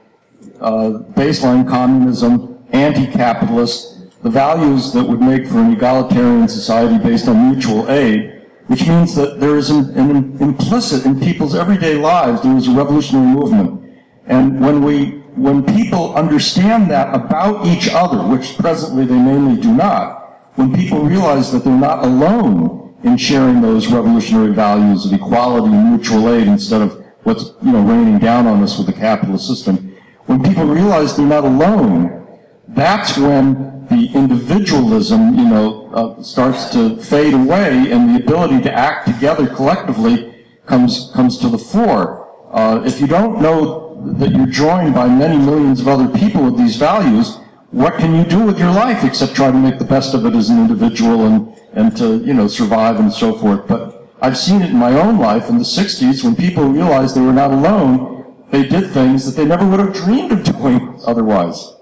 uh, 0.59 1.01
baseline 1.13 1.67
communism, 1.67 2.63
anti-capitalist, 2.71 3.90
the 4.23 4.29
values 4.29 4.93
that 4.93 5.03
would 5.03 5.21
make 5.21 5.47
for 5.47 5.59
an 5.59 5.73
egalitarian 5.73 6.47
society 6.47 6.97
based 7.03 7.27
on 7.27 7.51
mutual 7.51 7.89
aid, 7.89 8.41
which 8.67 8.87
means 8.87 9.15
that 9.15 9.39
there 9.39 9.57
is 9.57 9.69
an, 9.69 9.89
an 9.97 10.37
implicit 10.39 11.05
in 11.05 11.19
people's 11.19 11.55
everyday 11.55 11.95
lives, 11.95 12.41
there 12.41 12.55
is 12.55 12.67
a 12.67 12.71
revolutionary 12.71 13.27
movement. 13.27 13.81
And 14.27 14.61
when 14.61 14.83
we, 14.83 15.21
when 15.35 15.65
people 15.65 16.13
understand 16.15 16.89
that 16.91 17.13
about 17.15 17.65
each 17.65 17.89
other, 17.89 18.19
which 18.27 18.57
presently 18.57 19.05
they 19.05 19.15
mainly 19.15 19.59
do 19.59 19.73
not, 19.73 20.21
when 20.55 20.73
people 20.73 21.01
realize 21.01 21.51
that 21.51 21.63
they're 21.63 21.73
not 21.73 22.03
alone 22.05 22.95
in 23.03 23.17
sharing 23.17 23.61
those 23.61 23.87
revolutionary 23.87 24.53
values 24.53 25.05
of 25.05 25.13
equality 25.13 25.73
and 25.73 25.89
mutual 25.95 26.29
aid 26.29 26.47
instead 26.47 26.81
of 26.81 27.03
what's 27.23 27.45
you 27.63 27.71
know 27.71 27.81
raining 27.81 28.19
down 28.19 28.45
on 28.47 28.61
us 28.61 28.77
with 28.77 28.87
the 28.87 28.93
capitalist 28.93 29.47
system, 29.47 29.95
when 30.25 30.43
people 30.43 30.65
realize 30.65 31.17
they're 31.17 31.25
not 31.25 31.43
alone, 31.43 32.27
that's 32.69 33.17
when 33.17 33.80
the 33.91 34.09
individualism, 34.13 35.37
you 35.37 35.45
know, 35.45 35.89
uh, 35.93 36.23
starts 36.23 36.69
to 36.71 36.95
fade 36.97 37.33
away, 37.33 37.91
and 37.91 38.15
the 38.15 38.23
ability 38.23 38.61
to 38.61 38.73
act 38.73 39.05
together 39.07 39.45
collectively 39.47 40.45
comes 40.65 41.11
comes 41.13 41.37
to 41.37 41.49
the 41.49 41.57
fore. 41.57 42.29
Uh, 42.51 42.81
if 42.85 43.01
you 43.01 43.07
don't 43.07 43.41
know 43.41 44.01
that 44.19 44.31
you're 44.31 44.47
joined 44.47 44.93
by 44.95 45.07
many 45.07 45.37
millions 45.37 45.81
of 45.81 45.87
other 45.87 46.07
people 46.17 46.41
with 46.43 46.57
these 46.57 46.77
values, 46.77 47.37
what 47.71 47.95
can 47.95 48.15
you 48.15 48.23
do 48.23 48.39
with 48.43 48.57
your 48.57 48.71
life 48.71 49.03
except 49.03 49.35
try 49.35 49.51
to 49.51 49.57
make 49.57 49.77
the 49.77 49.85
best 49.85 50.13
of 50.13 50.25
it 50.25 50.33
as 50.35 50.49
an 50.49 50.57
individual 50.59 51.25
and 51.25 51.53
and 51.73 51.95
to 51.97 52.17
you 52.19 52.33
know 52.33 52.47
survive 52.47 52.99
and 52.99 53.11
so 53.11 53.37
forth? 53.37 53.67
But 53.67 54.07
I've 54.21 54.37
seen 54.37 54.61
it 54.61 54.69
in 54.69 54.77
my 54.77 54.93
own 54.93 55.19
life 55.19 55.49
in 55.49 55.57
the 55.57 55.63
60s 55.63 56.23
when 56.23 56.35
people 56.35 56.63
realized 56.65 57.15
they 57.15 57.21
were 57.21 57.33
not 57.33 57.51
alone, 57.51 58.35
they 58.51 58.63
did 58.67 58.91
things 58.91 59.25
that 59.25 59.35
they 59.35 59.45
never 59.45 59.67
would 59.67 59.79
have 59.79 59.93
dreamed 59.93 60.31
of 60.31 60.43
doing 60.43 60.99
otherwise. 61.05 61.73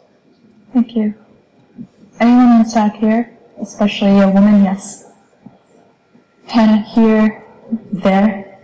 Thank 0.73 0.95
you. 0.95 1.13
Anyone 2.19 2.59
in 2.59 2.65
SAC 2.65 2.95
here? 2.95 3.37
Especially 3.61 4.19
a 4.19 4.29
woman? 4.29 4.63
Yes. 4.63 5.09
Hannah 6.47 6.81
here, 6.81 7.45
there. 7.93 8.59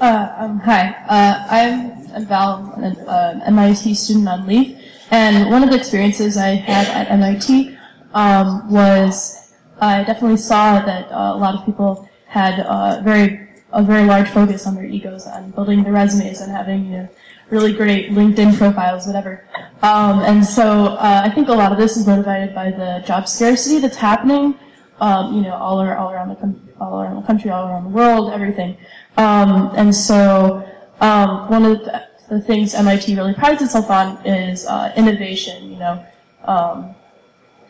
Uh, 0.00 0.34
um, 0.38 0.58
hi, 0.60 0.94
uh, 1.08 1.46
I'm, 1.50 2.14
I'm 2.14 2.26
Val, 2.26 2.72
an 2.76 2.96
uh, 3.06 3.40
MIT 3.46 3.94
student 3.94 4.28
on 4.28 4.46
leave, 4.46 4.80
and 5.10 5.50
one 5.50 5.62
of 5.62 5.70
the 5.70 5.76
experiences 5.76 6.36
I 6.36 6.50
had 6.50 6.86
at 6.88 7.10
MIT 7.10 7.76
um, 8.14 8.70
was 8.70 9.52
I 9.80 10.04
definitely 10.04 10.36
saw 10.36 10.80
that 10.80 11.10
uh, 11.10 11.34
a 11.34 11.38
lot 11.38 11.54
of 11.54 11.66
people 11.66 12.08
had 12.26 12.60
uh, 12.60 13.00
very 13.02 13.48
a 13.72 13.82
very 13.82 14.04
large 14.04 14.28
focus 14.28 14.66
on 14.66 14.76
their 14.76 14.86
egos, 14.86 15.26
on 15.26 15.50
building 15.50 15.82
their 15.82 15.92
resumes, 15.92 16.40
and 16.40 16.50
having 16.50 16.86
you 16.86 16.90
know 16.98 17.08
really 17.50 17.72
great 17.72 18.10
LinkedIn 18.10 18.56
profiles, 18.56 19.06
whatever. 19.06 19.44
Um, 19.82 20.20
and 20.20 20.44
so 20.44 20.96
uh, 20.96 21.22
I 21.24 21.30
think 21.30 21.48
a 21.48 21.52
lot 21.52 21.72
of 21.72 21.78
this 21.78 21.96
is 21.96 22.06
motivated 22.06 22.54
by 22.54 22.70
the 22.70 23.02
job 23.06 23.28
scarcity 23.28 23.78
that's 23.78 23.96
happening, 23.96 24.58
um, 25.00 25.34
you 25.34 25.42
know, 25.42 25.54
all, 25.54 25.80
around, 25.80 25.98
all 25.98 26.12
around 26.12 26.28
the 26.28 26.68
all 26.80 27.02
around 27.02 27.16
the 27.16 27.26
country, 27.26 27.50
all 27.50 27.68
around 27.68 27.84
the 27.84 27.90
world, 27.90 28.32
everything. 28.32 28.76
Um, 29.16 29.72
and 29.74 29.94
so 29.94 30.68
um, 31.00 31.48
one 31.50 31.64
of 31.64 31.78
the, 31.80 32.06
the, 32.28 32.40
things 32.40 32.74
MIT 32.74 33.16
really 33.16 33.34
prides 33.34 33.62
itself 33.62 33.90
on 33.90 34.24
is 34.24 34.66
uh, 34.66 34.92
innovation. 34.96 35.72
You 35.72 35.78
know, 35.78 36.06
um, 36.44 36.94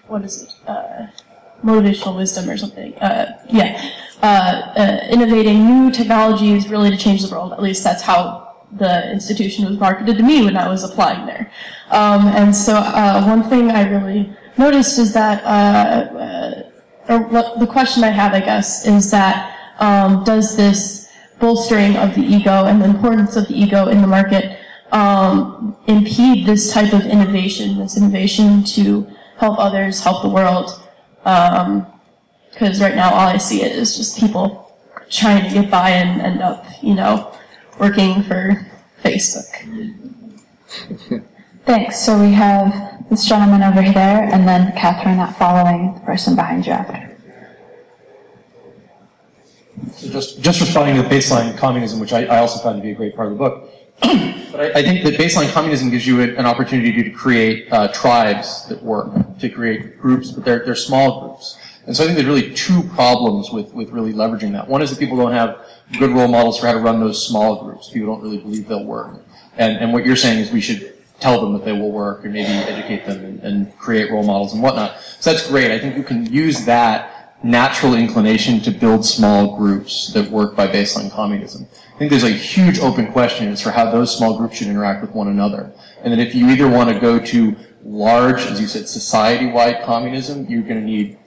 what 0.06 0.25
is 0.25 0.42
it? 0.42 0.54
Uh, 0.68 1.06
motivational 1.64 2.16
wisdom 2.16 2.49
or 2.49 2.56
something. 2.56 2.94
Uh, 2.99 3.38
yeah, 3.49 3.92
uh, 4.23 4.26
uh, 4.26 5.06
innovating 5.11 5.64
new 5.64 5.90
technologies 5.90 6.68
really 6.68 6.90
to 6.90 6.97
change 6.97 7.23
the 7.23 7.30
world. 7.30 7.52
At 7.52 7.62
least 7.62 7.82
that's 7.82 8.02
how 8.02 8.47
the 8.72 9.10
institution 9.10 9.64
was 9.64 9.78
marketed 9.78 10.18
to 10.18 10.22
me 10.22 10.44
when 10.44 10.56
I 10.56 10.68
was 10.68 10.84
applying 10.84 11.26
there. 11.26 11.50
Um, 11.90 12.26
and 12.28 12.54
so 12.54 12.75
uh, 12.75 13.25
one 13.25 13.42
thing 13.48 13.70
I 13.70 13.88
really 13.88 14.30
noticed 14.56 14.98
is 14.98 15.12
that, 15.14 15.42
uh, 15.44 16.62
or 17.08 17.22
what 17.28 17.58
the 17.58 17.66
question 17.66 18.04
I 18.04 18.10
have, 18.10 18.34
I 18.34 18.40
guess, 18.40 18.87
is 18.87 19.10
that 19.10 19.56
um, 19.78 20.25
does 20.25 20.56
this 20.56 21.08
bolstering 21.40 21.96
of 21.96 22.14
the 22.14 22.22
ego 22.22 22.64
and 22.66 22.82
the 22.82 22.87
importance 22.87 23.37
of 23.37 23.48
the 23.48 23.54
ego 23.54 23.88
in 23.88 24.02
the 24.02 24.06
market 24.06 24.58
um, 24.92 25.76
impede 25.87 26.46
this 26.46 26.72
type 26.72 26.92
of 26.92 27.02
innovation, 27.02 27.78
this 27.78 27.96
innovation 27.96 28.64
to 28.64 29.06
help 29.38 29.58
others, 29.58 30.02
help 30.02 30.22
the 30.22 30.28
world? 30.28 30.82
Because 31.22 32.80
right 32.80 32.94
now 32.94 33.12
all 33.14 33.28
I 33.28 33.38
see 33.38 33.62
is 33.62 33.96
just 33.96 34.18
people 34.18 34.76
trying 35.10 35.48
to 35.48 35.54
get 35.54 35.70
by 35.70 35.90
and 35.90 36.20
end 36.20 36.42
up, 36.42 36.66
you 36.82 36.94
know, 36.94 37.32
working 37.78 38.23
for 38.23 38.66
Facebook. 39.02 39.49
Thanks. 41.64 42.00
So 42.00 42.20
we 42.20 42.32
have 42.32 43.08
this 43.11 43.26
gentleman 43.26 43.62
over 43.62 43.82
there, 43.82 44.25
and 44.32 44.47
then 44.47 44.73
Catherine 44.73 45.16
not 45.16 45.37
following 45.37 45.94
the 45.94 46.00
person 46.00 46.35
behind 46.35 46.66
you 46.66 46.73
after. 46.73 47.08
So 49.92 50.08
just, 50.08 50.40
just 50.40 50.61
responding 50.61 50.97
to 50.97 51.02
the 51.02 51.08
baseline 51.08 51.56
communism, 51.56 52.00
which 52.00 52.12
I, 52.12 52.25
I 52.25 52.38
also 52.38 52.62
found 52.62 52.76
to 52.76 52.82
be 52.82 52.92
a 52.92 52.94
great 52.94 53.14
part 53.14 53.30
of 53.30 53.35
the 53.35 53.38
book. 53.38 53.70
but 54.00 54.61
I, 54.61 54.78
I, 54.78 54.82
think 54.82 55.04
that 55.04 55.14
baseline 55.14 55.52
communism 55.52 55.90
gives 55.90 56.06
you 56.06 56.20
an 56.20 56.47
opportunity 56.47 57.02
to 57.02 57.11
create 57.11 57.73
uh, 57.73 57.88
tribes 57.88 58.66
that 58.68 58.82
work, 58.82 59.38
to 59.40 59.49
create 59.49 59.99
groups, 59.99 60.30
but 60.30 60.44
they're, 60.44 60.64
they're 60.64 60.76
small 60.76 61.20
groups. 61.20 61.58
And 61.88 61.97
so 61.97 62.04
I 62.04 62.07
think 62.07 62.18
there's 62.18 62.28
really 62.28 62.52
two 62.52 62.83
problems 62.83 63.50
with, 63.50 63.73
with 63.73 63.88
really 63.92 64.12
leveraging 64.12 64.52
that. 64.52 64.68
One 64.68 64.83
is 64.83 64.90
that 64.90 64.99
people 64.99 65.16
don't 65.16 65.33
have 65.33 65.64
good 65.99 66.11
role 66.11 66.28
models 66.28 66.61
for 66.61 66.66
how 66.66 66.75
to 66.75 66.80
run 66.80 67.00
those 67.00 67.26
small 67.26 67.64
groups. 67.64 67.88
People 67.88 68.14
don't 68.14 68.23
really 68.23 68.37
believe 68.37 68.68
they'll 68.68 68.85
work. 68.85 69.25
And, 69.57 69.78
and 69.78 69.95
what 69.95 70.04
you're 70.04 70.14
saying 70.14 70.38
is 70.38 70.50
we 70.50 70.61
should 70.61 70.99
tell 71.18 71.40
them 71.40 71.54
that 71.54 71.64
they 71.64 71.73
will 71.73 71.90
work 71.90 72.25
and 72.25 72.35
maybe 72.35 72.47
educate 72.47 73.07
them 73.07 73.25
and, 73.25 73.40
and 73.40 73.78
create 73.78 74.11
role 74.11 74.23
models 74.23 74.52
and 74.52 74.62
whatnot. 74.62 75.00
So 75.18 75.33
that's 75.33 75.49
great. 75.49 75.71
I 75.71 75.78
think 75.78 75.97
you 75.97 76.02
can 76.02 76.30
use 76.30 76.66
that 76.66 77.38
natural 77.42 77.95
inclination 77.95 78.61
to 78.61 78.71
build 78.71 79.02
small 79.02 79.57
groups 79.57 80.12
that 80.12 80.30
work 80.30 80.54
by 80.54 80.68
baseline 80.68 81.11
communism. 81.11 81.66
I 81.95 81.99
think 81.99 82.11
there's 82.11 82.23
a 82.23 82.28
huge 82.28 82.80
open 82.80 83.11
question 83.12 83.49
as 83.49 83.62
for 83.62 83.71
how 83.71 83.90
those 83.90 84.14
small 84.14 84.37
groups 84.37 84.59
should 84.59 84.68
interact 84.68 85.00
with 85.00 85.12
one 85.12 85.28
another. 85.28 85.73
And 86.02 86.12
that 86.12 86.21
if 86.21 86.35
you 86.35 86.50
either 86.50 86.68
want 86.68 86.90
to 86.90 87.00
go 87.00 87.18
to 87.18 87.57
large, 87.83 88.42
as 88.42 88.61
you 88.61 88.66
said, 88.66 88.87
society-wide 88.87 89.85
communism, 89.85 90.45
you're 90.50 90.61
going 90.61 90.80
to 90.80 90.87
need 90.87 91.18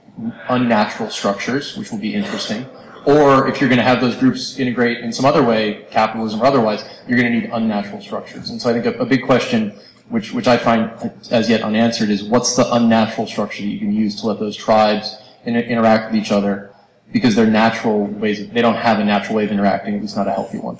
unnatural 0.50 1.10
structures, 1.10 1.78
which 1.78 1.92
will 1.92 2.00
be 2.00 2.14
interesting. 2.14 2.66
Or 3.06 3.48
if 3.48 3.60
you're 3.60 3.70
going 3.70 3.80
to 3.80 3.84
have 3.84 4.00
those 4.00 4.16
groups 4.16 4.60
integrate 4.60 5.00
in 5.00 5.12
some 5.12 5.26
other 5.26 5.44
way, 5.44 5.86
capitalism 5.90 6.42
or 6.42 6.46
otherwise, 6.46 6.84
you're 7.08 7.20
going 7.20 7.32
to 7.32 7.40
need 7.40 7.50
unnatural 7.52 8.02
structures. 8.02 8.50
And 8.52 8.62
so 8.62 8.70
I 8.70 8.74
think 8.74 8.86
a, 8.86 9.00
a 9.00 9.06
big 9.06 9.26
question, 9.26 9.72
which, 10.10 10.34
which 10.34 10.48
I 10.48 10.58
find 10.58 11.12
as 11.32 11.50
yet 11.50 11.64
unanswered, 11.64 12.10
is 12.10 12.24
what's 12.24 12.56
the 12.56 12.72
unnatural 12.74 13.26
structure 13.26 13.64
that 13.64 13.70
you 13.70 13.80
can 13.80 13.94
use 13.94 14.20
to 14.22 14.28
let 14.28 14.40
those 14.40 14.56
tribes 14.56 15.18
in, 15.46 15.56
interact 15.56 16.12
with 16.12 16.22
each 16.22 16.32
other? 16.32 16.74
Because 17.12 17.36
they're 17.36 17.48
natural 17.48 18.06
ways, 18.06 18.40
of, 18.40 18.54
they 18.54 18.62
don't 18.62 18.76
have 18.76 19.00
a 19.00 19.04
natural 19.04 19.36
way 19.38 19.46
of 19.46 19.52
interacting, 19.52 19.96
at 19.96 20.02
least 20.02 20.16
not 20.16 20.28
a 20.28 20.32
healthy 20.32 20.60
one. 20.60 20.78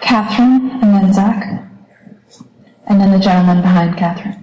Catherine, 0.00 0.70
and 0.82 0.94
then 0.94 1.12
Zach. 1.12 1.64
And 2.86 3.00
then 3.00 3.10
the 3.10 3.18
gentleman 3.18 3.60
behind 3.60 3.96
Catherine. 3.96 4.35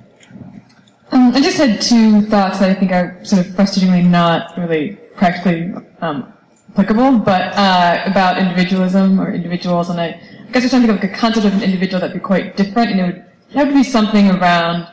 I 1.34 1.42
just 1.42 1.58
had 1.58 1.82
two 1.82 2.22
thoughts 2.22 2.60
that 2.60 2.70
I 2.70 2.76
think 2.76 2.92
are 2.92 3.18
sort 3.26 3.44
of 3.44 3.54
frustratingly 3.54 4.06
not 4.08 4.56
really 4.56 4.98
practically 5.16 5.74
um, 6.00 6.32
applicable, 6.72 7.18
but 7.20 7.54
uh, 7.56 8.04
about 8.06 8.38
individualism 8.38 9.20
or 9.20 9.34
individuals, 9.34 9.90
and 9.90 10.00
I, 10.00 10.06
I 10.06 10.52
guess 10.52 10.62
I 10.62 10.66
was 10.66 10.70
trying 10.70 10.82
to 10.84 10.88
think 10.88 10.90
of 10.92 11.02
like 11.02 11.12
a 11.12 11.18
concept 11.18 11.48
of 11.48 11.54
an 11.56 11.64
individual 11.64 12.00
that'd 12.00 12.14
be 12.14 12.20
quite 12.20 12.56
different, 12.56 12.92
and 12.92 13.00
it 13.00 13.04
would 13.04 13.26
have 13.56 13.68
to 13.70 13.74
be 13.74 13.84
something 13.84 14.30
around 14.30 14.88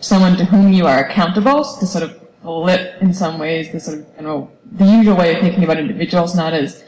someone 0.00 0.36
to 0.36 0.44
whom 0.44 0.72
you 0.72 0.88
are 0.88 1.04
accountable, 1.04 1.62
to 1.78 1.86
sort 1.86 2.02
of 2.02 2.20
flip 2.42 3.00
in 3.00 3.14
some 3.14 3.38
ways 3.38 3.70
the 3.70 3.78
sort 3.78 3.98
of 3.98 4.16
general, 4.16 4.50
the 4.72 4.84
usual 4.84 5.16
way 5.16 5.36
of 5.36 5.40
thinking 5.40 5.62
about 5.62 5.78
individuals, 5.78 6.34
not 6.34 6.52
as 6.52 6.82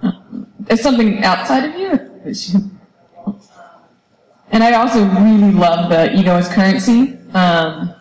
um, 0.00 0.46
as 0.70 0.80
something 0.80 1.22
outside 1.22 1.64
of 1.68 1.78
you. 1.78 1.90
And 4.52 4.62
I 4.62 4.72
also 4.74 5.04
really 5.04 5.52
love 5.52 5.90
the 5.90 6.14
ego 6.14 6.36
as 6.36 6.48
currency. 6.48 7.18
Um, 7.34 7.94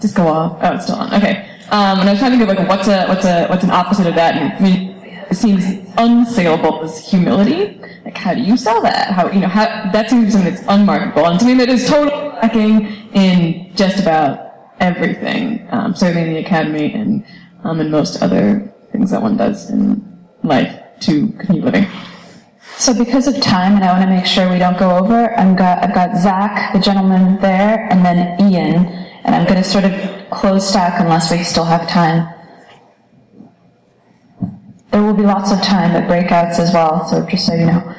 just 0.00 0.14
go 0.14 0.28
off. 0.28 0.58
Oh, 0.62 0.74
it's 0.74 0.84
still 0.84 0.96
on. 0.96 1.14
Okay. 1.14 1.48
Um, 1.70 2.00
and 2.00 2.08
I 2.08 2.12
was 2.12 2.18
trying 2.18 2.32
to 2.32 2.38
think 2.38 2.48
of 2.50 2.56
like 2.56 2.68
what's 2.68 2.88
a 2.88 3.06
what's 3.06 3.24
a 3.24 3.46
what's 3.48 3.64
an 3.64 3.70
opposite 3.70 4.06
of 4.06 4.14
that. 4.14 4.36
And, 4.36 4.52
I 4.52 4.60
mean, 4.60 4.88
it 5.30 5.36
seems 5.36 5.64
unsaleable 5.96 6.82
as 6.82 7.10
humility. 7.10 7.80
Like, 8.04 8.16
how 8.16 8.34
do 8.34 8.40
you 8.40 8.56
sell 8.56 8.80
that? 8.82 9.10
How 9.12 9.30
you 9.30 9.40
know 9.40 9.48
how 9.48 9.90
that 9.92 10.08
seems 10.08 10.32
something 10.32 10.54
that's 10.54 10.64
unmarketable 10.68 11.26
and 11.26 11.38
something 11.38 11.58
that 11.58 11.68
is 11.68 11.86
totally 11.86 12.28
lacking 12.28 12.86
in 13.12 13.74
just 13.74 14.00
about 14.00 14.72
everything. 14.80 15.66
Um, 15.70 15.94
certainly 15.94 16.28
in 16.28 16.34
the 16.34 16.40
academy 16.40 16.94
and 16.94 17.26
um, 17.64 17.80
and 17.80 17.90
most 17.90 18.22
other 18.22 18.72
things 18.92 19.10
that 19.10 19.20
one 19.20 19.36
does 19.36 19.68
in 19.70 20.18
life 20.42 20.80
to 21.00 21.28
continue 21.32 21.62
living. 21.62 21.86
So 22.78 22.94
because 22.94 23.26
of 23.26 23.40
time, 23.40 23.74
and 23.74 23.82
I 23.82 23.92
want 23.92 24.04
to 24.04 24.08
make 24.08 24.24
sure 24.24 24.48
we 24.48 24.58
don't 24.58 24.78
go 24.78 24.96
over, 24.96 25.36
I've 25.36 25.56
got, 25.56 25.82
I've 25.82 25.92
got 25.92 26.16
Zach, 26.16 26.72
the 26.72 26.78
gentleman 26.78 27.36
there, 27.40 27.88
and 27.90 28.04
then 28.04 28.40
Ian, 28.40 28.86
and 29.24 29.34
I'm 29.34 29.44
going 29.46 29.56
to 29.56 29.64
sort 29.64 29.84
of 29.84 29.92
close 30.30 30.68
stack 30.68 31.00
unless 31.00 31.32
we 31.32 31.42
still 31.42 31.64
have 31.64 31.88
time. 31.88 32.32
There 34.92 35.02
will 35.02 35.12
be 35.12 35.24
lots 35.24 35.50
of 35.50 35.60
time 35.60 35.90
at 35.90 36.08
breakouts 36.08 36.60
as 36.60 36.72
well, 36.72 37.04
so 37.04 37.26
just 37.26 37.46
so 37.46 37.54
you 37.54 37.66
know. 37.66 37.96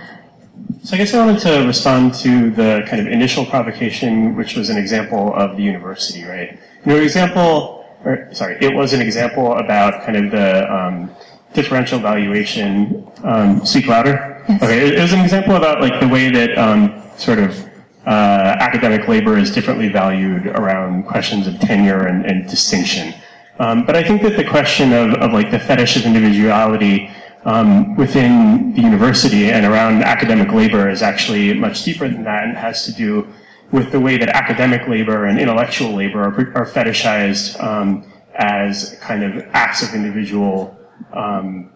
So 0.81 0.95
I 0.95 0.98
guess 0.98 1.13
I 1.13 1.25
wanted 1.25 1.41
to 1.41 1.67
respond 1.67 2.13
to 2.15 2.50
the 2.50 2.86
kind 2.88 3.05
of 3.05 3.12
initial 3.12 3.45
provocation, 3.45 4.33
which 4.38 4.55
was 4.55 4.69
an 4.69 4.77
example 4.77 5.33
of 5.33 5.57
the 5.57 5.63
university, 5.63 6.24
right? 6.24 6.57
You 6.86 6.93
know, 6.93 6.95
example, 6.95 7.86
or 8.05 8.29
sorry, 8.33 8.57
it 8.62 8.74
was 8.74 8.93
an 8.93 9.01
example 9.01 9.55
about 9.57 10.05
kind 10.05 10.15
of 10.15 10.31
the 10.31 10.74
um, 10.74 11.13
differential 11.53 12.00
valuation. 12.00 13.05
Um, 13.25 13.65
speak 13.65 13.88
louder. 13.88 14.28
Okay, 14.50 14.96
it, 14.96 15.00
was 15.00 15.13
an 15.13 15.20
example 15.20 15.56
about 15.56 15.79
like 15.79 16.00
the 16.00 16.08
way 16.08 16.32
that 16.32 16.58
um, 16.58 17.03
sort 17.18 17.38
of 17.38 17.70
uh, 18.08 18.56
academic 18.60 19.08
labor 19.08 19.38
is 19.38 19.53
differently 19.53 19.89
valued 19.89 20.48
around 20.48 21.03
questions 21.03 21.46
of 21.46 21.60
tenure 21.60 22.08
and, 22.08 22.25
and 22.25 22.50
distinction. 22.50 23.13
Um, 23.60 23.86
but 23.86 23.96
I 23.96 24.01
think 24.01 24.24
that 24.24 24.38
the 24.38 24.44
question 24.44 24.91
of, 24.91 25.13
of 25.15 25.34
like 25.34 25.51
the 25.51 25.60
fetish 25.60 25.98
of 25.98 26.06
individuality 26.06 27.12
um, 27.46 27.96
within 27.96 28.74
the 28.74 28.82
university 28.82 29.51
and 29.51 29.68
around 29.68 30.01
academic 30.01 30.51
labor 30.51 30.89
is 30.89 31.03
actually 31.03 31.53
much 31.53 31.84
deeper 31.84 32.08
than 32.08 32.24
that 32.24 32.46
and 32.46 32.58
has 32.58 32.86
to 32.86 32.91
do 32.91 33.27
with 33.72 33.91
the 33.91 34.00
way 34.00 34.18
that 34.18 34.29
academic 34.29 34.88
labor 34.88 35.25
and 35.25 35.39
intellectual 35.39 35.94
labor 35.94 36.24
are, 36.24 36.34
are 36.58 36.65
fetishized 36.65 37.62
um, 37.63 38.03
as 38.34 38.98
kind 39.00 39.24
of 39.24 39.46
acts 39.53 39.84
of 39.84 39.94
individual 39.94 40.75
um, 41.13 41.72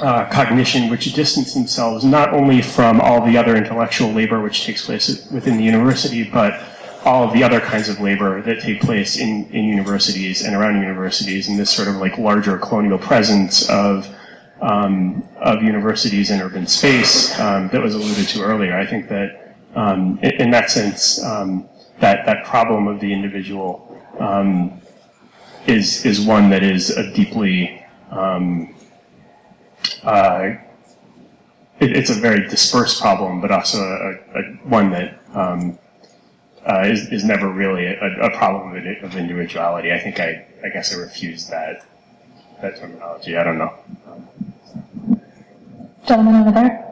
uh, 0.00 0.28
cognition 0.30 0.90
which 0.90 1.12
distance 1.14 1.54
themselves 1.54 2.04
not 2.04 2.32
only 2.32 2.60
from 2.62 3.00
all 3.00 3.24
the 3.24 3.36
other 3.36 3.56
intellectual 3.56 4.10
labor 4.12 4.40
which 4.40 4.64
takes 4.64 4.84
place 4.84 5.28
within 5.30 5.56
the 5.56 5.64
university, 5.64 6.24
but 6.24 6.62
all 7.04 7.24
of 7.24 7.32
the 7.32 7.42
other 7.42 7.60
kinds 7.60 7.88
of 7.88 8.00
labor 8.00 8.42
that 8.42 8.60
take 8.60 8.80
place 8.80 9.16
in, 9.16 9.46
in 9.50 9.64
universities 9.64 10.42
and 10.42 10.54
around 10.54 10.80
universities 10.80 11.48
and 11.48 11.58
this 11.58 11.70
sort 11.70 11.88
of 11.88 11.96
like 11.96 12.18
larger 12.18 12.58
colonial 12.58 12.98
presence 12.98 13.68
of 13.70 14.08
um, 14.60 15.26
of 15.36 15.62
universities 15.62 16.30
in 16.30 16.40
urban 16.40 16.66
space 16.66 17.38
um, 17.38 17.68
that 17.68 17.80
was 17.80 17.94
alluded 17.94 18.26
to 18.26 18.42
earlier. 18.42 18.76
I 18.76 18.84
think 18.84 19.08
that 19.08 19.56
um, 19.76 20.18
in, 20.22 20.50
that 20.50 20.70
sense, 20.70 21.22
um, 21.22 21.68
that 22.00 22.26
that 22.26 22.44
problem 22.44 22.88
of 22.88 22.98
the 22.98 23.12
individual 23.12 24.02
um, 24.18 24.80
is 25.66 26.04
is 26.04 26.20
one 26.20 26.50
that 26.50 26.64
is 26.64 26.90
a 26.90 27.12
deeply 27.12 27.84
um, 28.10 28.74
uh, 30.08 30.56
it, 31.80 31.94
it's 31.94 32.08
a 32.08 32.14
very 32.14 32.48
dispersed 32.48 33.00
problem, 33.00 33.42
but 33.42 33.50
also 33.50 33.78
a, 33.78 34.38
a 34.38 34.42
one 34.64 34.90
that 34.90 35.20
um, 35.34 35.78
uh, 36.66 36.82
is, 36.86 37.12
is 37.12 37.24
never 37.24 37.48
really 37.48 37.84
a, 37.84 38.20
a 38.22 38.30
problem 38.30 38.74
of, 38.74 39.04
of, 39.04 39.16
individuality. 39.16 39.92
I 39.92 39.98
think 39.98 40.18
I, 40.18 40.46
I 40.64 40.70
guess 40.70 40.94
I 40.94 40.98
refuse 40.98 41.48
that 41.48 41.84
that 42.62 42.78
terminology. 42.78 43.36
I 43.36 43.44
don't 43.44 43.58
know. 43.58 43.74
Gentleman 46.06 46.36
over 46.36 46.52
there. 46.52 46.84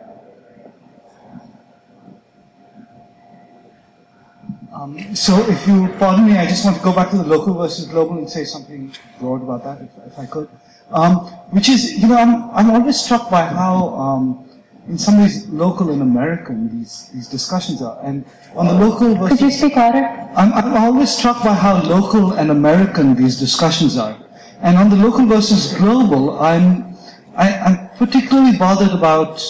Um, 4.74 5.16
so 5.16 5.32
if 5.48 5.66
you 5.66 5.88
pardon 5.98 6.26
me, 6.26 6.36
I 6.36 6.46
just 6.46 6.66
want 6.66 6.76
to 6.76 6.82
go 6.82 6.94
back 6.94 7.08
to 7.10 7.16
the 7.16 7.24
local 7.24 7.54
versus 7.54 7.86
global 7.86 8.18
and 8.18 8.28
say 8.28 8.44
something 8.44 8.92
broad 9.18 9.42
about 9.42 9.64
that, 9.64 9.80
if, 9.80 10.12
if 10.12 10.18
I 10.18 10.26
could. 10.26 10.50
Um, 10.90 11.26
which 11.50 11.68
is, 11.68 11.98
you 12.00 12.08
know, 12.08 12.16
I'm, 12.16 12.50
I'm 12.50 12.70
always 12.70 13.00
struck 13.00 13.30
by 13.30 13.42
how, 13.42 13.88
um, 13.94 14.48
in 14.88 14.96
some 14.98 15.18
ways, 15.18 15.48
local 15.48 15.90
and 15.90 16.02
American 16.02 16.78
these, 16.78 17.10
these 17.12 17.28
discussions 17.28 17.82
are. 17.82 17.98
And 18.04 18.24
on 18.54 18.66
the 18.66 18.74
local 18.74 19.14
versus... 19.16 19.38
Could 19.38 19.44
you 19.46 19.50
speak 19.50 19.76
louder? 19.76 20.04
I'm, 20.36 20.52
I'm 20.52 20.76
always 20.76 21.10
struck 21.16 21.42
by 21.42 21.54
how 21.54 21.82
local 21.82 22.32
and 22.32 22.50
American 22.50 23.16
these 23.16 23.38
discussions 23.38 23.96
are. 23.96 24.16
And 24.60 24.76
on 24.76 24.88
the 24.88 24.96
local 24.96 25.26
versus 25.26 25.74
global, 25.74 26.38
I'm, 26.38 26.96
I, 27.36 27.50
am 27.50 27.64
i 27.64 27.82
am 27.82 27.88
particularly 27.98 28.56
bothered 28.56 28.92
about, 28.92 29.42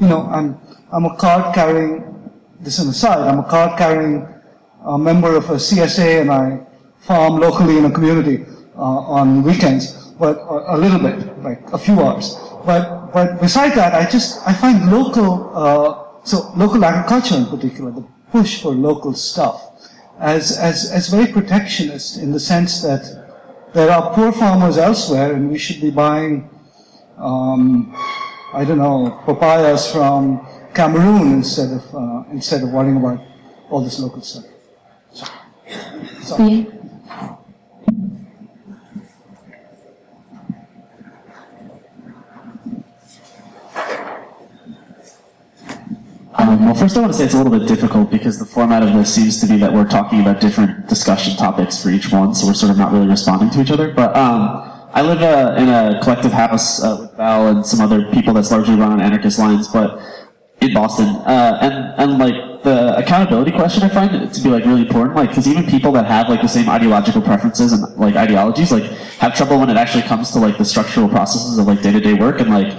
you 0.00 0.06
know, 0.06 0.26
I'm, 0.26 0.60
I'm 0.92 1.06
a 1.06 1.16
card 1.16 1.54
carrying, 1.54 2.30
this 2.60 2.78
an 2.78 2.88
aside, 2.88 3.18
I'm 3.18 3.40
a 3.40 3.48
card 3.48 3.76
carrying 3.76 4.28
a 4.84 4.98
member 4.98 5.34
of 5.34 5.50
a 5.50 5.54
CSA 5.54 6.20
and 6.20 6.30
I 6.30 6.60
farm 6.98 7.36
locally 7.36 7.78
in 7.78 7.84
a 7.84 7.90
community 7.90 8.46
uh, 8.76 8.80
on 8.80 9.42
weekends 9.42 10.03
but 10.18 10.38
a 10.48 10.76
little 10.78 10.98
bit, 10.98 11.42
like 11.42 11.60
a 11.72 11.78
few 11.78 12.00
hours. 12.00 12.36
But 12.64 13.12
but 13.12 13.40
beside 13.40 13.72
that, 13.74 13.94
I 13.94 14.08
just 14.08 14.46
I 14.46 14.52
find 14.52 14.90
local 14.90 15.50
uh, 15.54 16.24
so 16.24 16.52
local 16.56 16.84
agriculture 16.84 17.36
in 17.36 17.46
particular, 17.46 17.90
the 17.90 18.04
push 18.30 18.62
for 18.62 18.72
local 18.72 19.14
stuff, 19.14 19.60
as 20.18 20.56
as 20.56 20.90
as 20.90 21.08
very 21.08 21.32
protectionist 21.32 22.18
in 22.18 22.32
the 22.32 22.40
sense 22.40 22.82
that 22.82 23.02
there 23.74 23.90
are 23.90 24.14
poor 24.14 24.32
farmers 24.32 24.78
elsewhere, 24.78 25.34
and 25.34 25.50
we 25.50 25.58
should 25.58 25.80
be 25.80 25.90
buying, 25.90 26.48
um, 27.18 27.92
I 28.52 28.64
don't 28.64 28.78
know, 28.78 29.20
papayas 29.26 29.90
from 29.90 30.46
Cameroon 30.74 31.32
instead 31.32 31.72
of 31.72 31.94
uh, 31.94 32.24
instead 32.30 32.62
of 32.62 32.70
worrying 32.70 32.96
about 32.96 33.20
all 33.70 33.82
this 33.82 33.98
local 33.98 34.22
stuff. 34.22 34.44
Sorry. 36.22 36.66
Um, 46.44 46.66
well, 46.66 46.74
first 46.74 46.94
I 46.94 47.00
want 47.00 47.10
to 47.10 47.18
say 47.18 47.24
it's 47.24 47.32
a 47.32 47.38
little 47.42 47.58
bit 47.58 47.66
difficult 47.66 48.10
because 48.10 48.38
the 48.38 48.44
format 48.44 48.82
of 48.82 48.92
this 48.92 49.14
seems 49.14 49.40
to 49.40 49.46
be 49.46 49.56
that 49.58 49.72
we're 49.72 49.88
talking 49.88 50.20
about 50.20 50.42
different 50.42 50.86
discussion 50.88 51.36
topics 51.36 51.82
for 51.82 51.88
each 51.88 52.12
one, 52.12 52.34
so 52.34 52.46
we're 52.46 52.52
sort 52.52 52.70
of 52.70 52.76
not 52.76 52.92
really 52.92 53.08
responding 53.08 53.48
to 53.48 53.62
each 53.62 53.70
other. 53.70 53.90
But 53.90 54.14
um, 54.14 54.60
I 54.92 55.00
live 55.00 55.22
uh, 55.22 55.54
in 55.56 55.70
a 55.70 56.00
collective 56.02 56.32
house 56.32 56.84
uh, 56.84 56.98
with 57.00 57.16
Val 57.16 57.48
and 57.48 57.64
some 57.64 57.80
other 57.80 58.10
people 58.12 58.34
that's 58.34 58.50
largely 58.50 58.74
run 58.74 58.92
on 58.92 59.00
anarchist 59.00 59.38
lines, 59.38 59.68
but 59.68 59.98
in 60.60 60.74
Boston. 60.74 61.06
Uh, 61.24 61.58
and, 61.62 61.94
and 61.96 62.18
like 62.18 62.62
the 62.62 62.94
accountability 62.98 63.52
question 63.52 63.82
I 63.82 63.88
find 63.88 64.14
it 64.14 64.34
to 64.34 64.42
be 64.42 64.50
like 64.50 64.66
really 64.66 64.82
important, 64.82 65.16
like 65.16 65.30
because 65.30 65.48
even 65.48 65.64
people 65.64 65.92
that 65.92 66.04
have 66.04 66.28
like 66.28 66.42
the 66.42 66.48
same 66.48 66.68
ideological 66.68 67.22
preferences 67.22 67.72
and 67.72 67.96
like 67.96 68.16
ideologies 68.16 68.70
like 68.70 68.84
have 69.18 69.34
trouble 69.34 69.60
when 69.60 69.70
it 69.70 69.78
actually 69.78 70.02
comes 70.02 70.30
to 70.32 70.40
like 70.40 70.58
the 70.58 70.64
structural 70.64 71.08
processes 71.08 71.56
of 71.56 71.66
like 71.66 71.80
day-to-day 71.80 72.14
work 72.14 72.40
and 72.40 72.50
like 72.50 72.74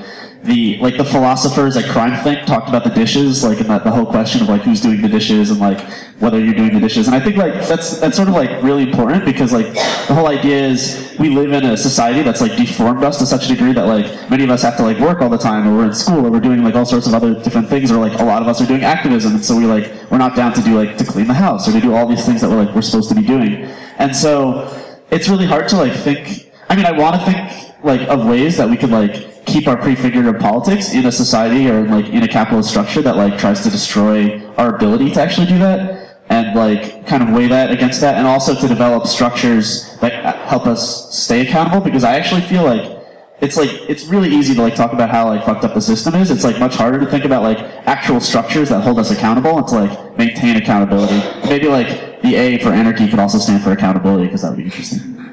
the 0.46 0.78
like 0.78 0.98
the 0.98 1.06
philosophers 1.06 1.76
at 1.76 1.86
CrimethInc 1.86 2.46
talked 2.46 2.70
about 2.70 2.84
the 2.84 2.90
dishes, 2.90 3.44
like 3.44 3.60
and 3.60 3.70
that 3.70 3.84
the 3.84 3.92
whole 3.92 4.06
question 4.06 4.42
of 4.42 4.50
like 4.50 4.62
who's 4.62 4.80
doing 4.80 5.02
the 5.02 5.10
dishes 5.10 5.50
and 5.50 5.60
like 5.60 5.82
whether 6.20 6.40
you're 6.40 6.54
doing 6.54 6.74
the 6.74 6.80
dishes. 6.80 7.08
And 7.08 7.16
I 7.16 7.20
think 7.20 7.36
like 7.36 7.54
that's 7.68 8.00
that's 8.00 8.16
sort 8.16 8.30
of 8.30 8.36
like 8.36 8.64
really 8.64 8.84
important 8.84 9.26
because 9.26 9.52
like 9.52 9.74
the 9.74 10.14
whole 10.14 10.28
idea 10.28 10.68
is 10.68 11.16
we 11.20 11.30
live 11.30 11.52
in 11.52 11.66
a 11.66 11.76
society 11.76 12.22
that's 12.22 12.42
like 12.42 12.56
deformed 12.56 13.04
us 13.04 13.18
to 13.20 13.26
such 13.26 13.46
a 13.46 13.48
degree 13.48 13.74
that 13.74 13.86
like 13.86 14.30
many 14.30 14.44
of 14.44 14.50
us 14.50 14.62
have 14.62 14.78
to 14.78 14.84
like 14.84 15.00
work 15.00 15.22
all 15.22 15.30
the 15.30 15.38
time 15.38 15.68
or 15.68 15.76
we're 15.76 15.86
in 15.86 15.94
school 15.94 16.26
or 16.26 16.32
we're 16.32 16.40
doing 16.40 16.64
like 16.64 16.76
all 16.76 16.86
sorts 16.86 17.08
of 17.08 17.14
other 17.14 17.34
different 17.44 17.68
things 17.68 17.92
or 17.92 17.98
like 17.98 18.20
a 18.20 18.24
lot 18.24 18.42
of 18.42 18.48
us 18.48 18.62
are 18.62 18.66
doing 18.68 18.84
activism 18.84 19.34
and 19.36 19.44
so 19.44 19.56
we 19.56 19.66
like 19.66 19.92
we're 20.12 20.18
not 20.18 20.36
down 20.36 20.54
to 20.54 20.62
do 20.62 20.78
like 20.78 20.98
to 20.98 21.06
clean 21.06 21.28
the 21.28 21.34
house 21.34 21.68
or 21.68 21.72
to 21.72 21.82
do 21.82 21.94
all 21.96 22.08
these 22.08 22.26
things 22.26 22.42
that 22.42 22.50
we're 22.50 22.64
like 22.64 22.74
we're 22.76 22.82
supposed 22.82 23.10
to 23.10 23.16
be 23.16 23.26
doing. 23.26 23.66
And 23.98 24.16
so 24.16 24.72
it's 25.12 25.28
really 25.28 25.46
hard 25.46 25.68
to 25.70 25.78
like 25.78 25.94
think 25.94 26.52
I 26.70 26.76
mean 26.76 26.86
I 26.86 26.92
want 26.92 27.20
to 27.20 27.26
think 27.26 27.84
like 27.84 28.08
of 28.08 28.26
ways 28.26 28.58
that 28.58 28.70
we 28.70 28.78
could 28.78 28.90
like 28.90 29.35
keep 29.46 29.68
our 29.68 29.78
prefigured 29.78 30.40
politics 30.40 30.94
in 30.94 31.06
a 31.06 31.12
society 31.12 31.70
or 31.70 31.84
like 31.88 32.08
in 32.10 32.24
a 32.24 32.28
capitalist 32.28 32.70
structure 32.70 33.02
that 33.02 33.16
like 33.16 33.38
tries 33.38 33.62
to 33.62 33.70
destroy 33.70 34.42
our 34.58 34.76
ability 34.76 35.12
to 35.12 35.22
actually 35.22 35.48
do 35.48 35.58
that 35.60 36.18
and 36.30 36.56
like 36.56 37.06
kind 37.06 37.22
of 37.22 37.30
weigh 37.30 37.48
that 37.48 37.72
against 37.72 38.02
that 38.02 38.16
and 38.16 38.26
also 38.26 38.56
to 38.56 38.68
develop 38.68 39.06
structures 39.06 39.98
that 40.00 40.36
help 40.48 40.66
us 40.66 41.16
stay 41.16 41.48
accountable 41.48 41.80
because 41.80 42.04
I 42.04 42.16
actually 42.16 42.42
feel 42.42 42.64
like 42.64 42.96
it's 43.42 43.58
like 43.58 43.70
it's 43.90 44.06
really 44.06 44.30
easy 44.30 44.56
to 44.56 44.62
like 44.62 44.76
talk 44.76 44.94
about 44.94 45.10
how 45.10 45.28
like 45.28 45.46
fucked 45.46 45.64
up 45.64 45.74
the 45.74 45.82
system 45.82 46.16
is. 46.16 46.32
It's 46.32 46.44
like 46.44 46.58
much 46.58 46.76
harder 46.76 47.00
to 47.00 47.06
think 47.06 47.26
about 47.26 47.44
like 47.44 47.60
actual 47.86 48.20
structures 48.20 48.70
that 48.70 48.82
hold 48.82 48.98
us 48.98 49.12
accountable 49.12 49.58
and 49.58 49.68
to 49.68 49.76
like 49.76 50.18
maintain 50.18 50.56
accountability. 50.56 51.18
Maybe 51.48 51.68
like 51.68 52.22
the 52.22 52.36
A 52.36 52.58
for 52.60 52.70
anarchy 52.70 53.10
could 53.10 53.20
also 53.20 53.38
stand 53.38 53.62
for 53.64 53.72
accountability 53.72 54.26
because 54.26 54.42
that 54.42 54.50
would 54.50 54.58
be 54.58 54.64
interesting. 54.64 55.25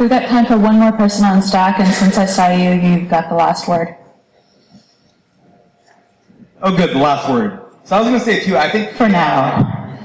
We've 0.00 0.08
got 0.08 0.28
time 0.28 0.46
for 0.46 0.58
one 0.58 0.78
more 0.78 0.92
person 0.92 1.24
on 1.24 1.42
stack, 1.42 1.78
and 1.78 1.92
since 1.92 2.16
I 2.16 2.24
saw 2.24 2.50
you, 2.50 2.70
you've 2.70 3.10
got 3.10 3.28
the 3.28 3.34
last 3.34 3.68
word. 3.68 3.94
Oh, 6.62 6.74
good, 6.76 6.90
the 6.90 6.98
last 6.98 7.28
word. 7.28 7.60
So 7.84 7.96
I 7.96 8.00
was 8.00 8.08
going 8.08 8.18
to 8.18 8.24
say 8.24 8.40
too. 8.40 8.56
I 8.56 8.70
think 8.70 8.90
for 8.92 9.08
now, 9.08 9.98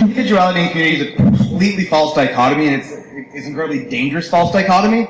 individuality 0.00 0.60
and 0.60 0.70
community 0.70 1.02
is 1.02 1.12
a 1.12 1.16
completely 1.16 1.84
false 1.84 2.14
dichotomy, 2.14 2.68
and 2.68 2.76
it's 2.80 2.92
it's 3.34 3.46
incredibly 3.46 3.88
dangerous 3.88 4.28
false 4.30 4.52
dichotomy. 4.52 5.06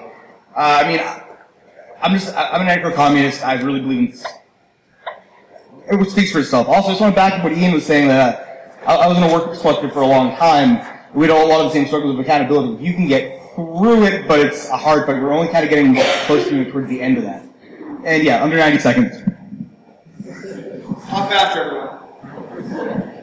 Uh, 0.57 0.83
I 0.83 0.89
mean, 0.89 1.01
I'm 2.03 2.13
just 2.13 2.35
I'm 2.35 2.67
an 2.67 2.69
anarcho-communist. 2.69 3.45
I 3.45 3.55
really 3.63 3.81
believe 3.81 4.25
in. 5.89 6.01
It 6.01 6.11
speaks 6.11 6.33
for 6.33 6.41
itself. 6.41 6.67
Also, 6.67 6.89
I 6.89 6.91
just 6.93 7.01
want 7.01 7.15
to 7.15 7.17
back 7.17 7.35
up 7.35 7.45
what 7.45 7.53
Ian 7.53 7.75
was 7.75 7.87
saying 7.87 8.09
that 8.09 8.81
I, 8.87 8.97
I 8.97 9.07
was 9.07 9.19
in 9.19 9.23
a 9.23 9.33
work 9.33 9.59
collective 9.61 9.93
for 9.93 10.01
a 10.01 10.07
long 10.07 10.37
time. 10.37 10.85
We 11.15 11.27
had 11.27 11.37
a 11.37 11.47
lot 11.47 11.61
of 11.61 11.67
the 11.67 11.73
same 11.73 11.87
struggles 11.87 12.15
of 12.15 12.21
accountability. 12.21 12.75
If 12.75 12.81
you 12.81 12.95
can 12.95 13.07
get 13.07 13.44
through 13.55 14.05
it, 14.05 14.29
but 14.29 14.41
it's 14.41 14.69
a 14.69 14.77
hard 14.77 15.07
fight. 15.07 15.23
We're 15.23 15.33
only 15.33 15.51
kind 15.51 15.65
of 15.65 15.71
getting 15.71 15.95
close 16.27 16.49
to 16.49 16.61
it 16.61 16.71
towards 16.71 16.89
the 16.89 17.01
end 17.01 17.19
of 17.19 17.25
that. 17.25 17.45
And 18.05 18.23
yeah, 18.23 18.43
under 18.43 18.57
90 18.57 18.79
seconds. 18.79 19.23
Talk 21.09 21.31
faster, 21.31 21.63
everyone. 21.63 23.14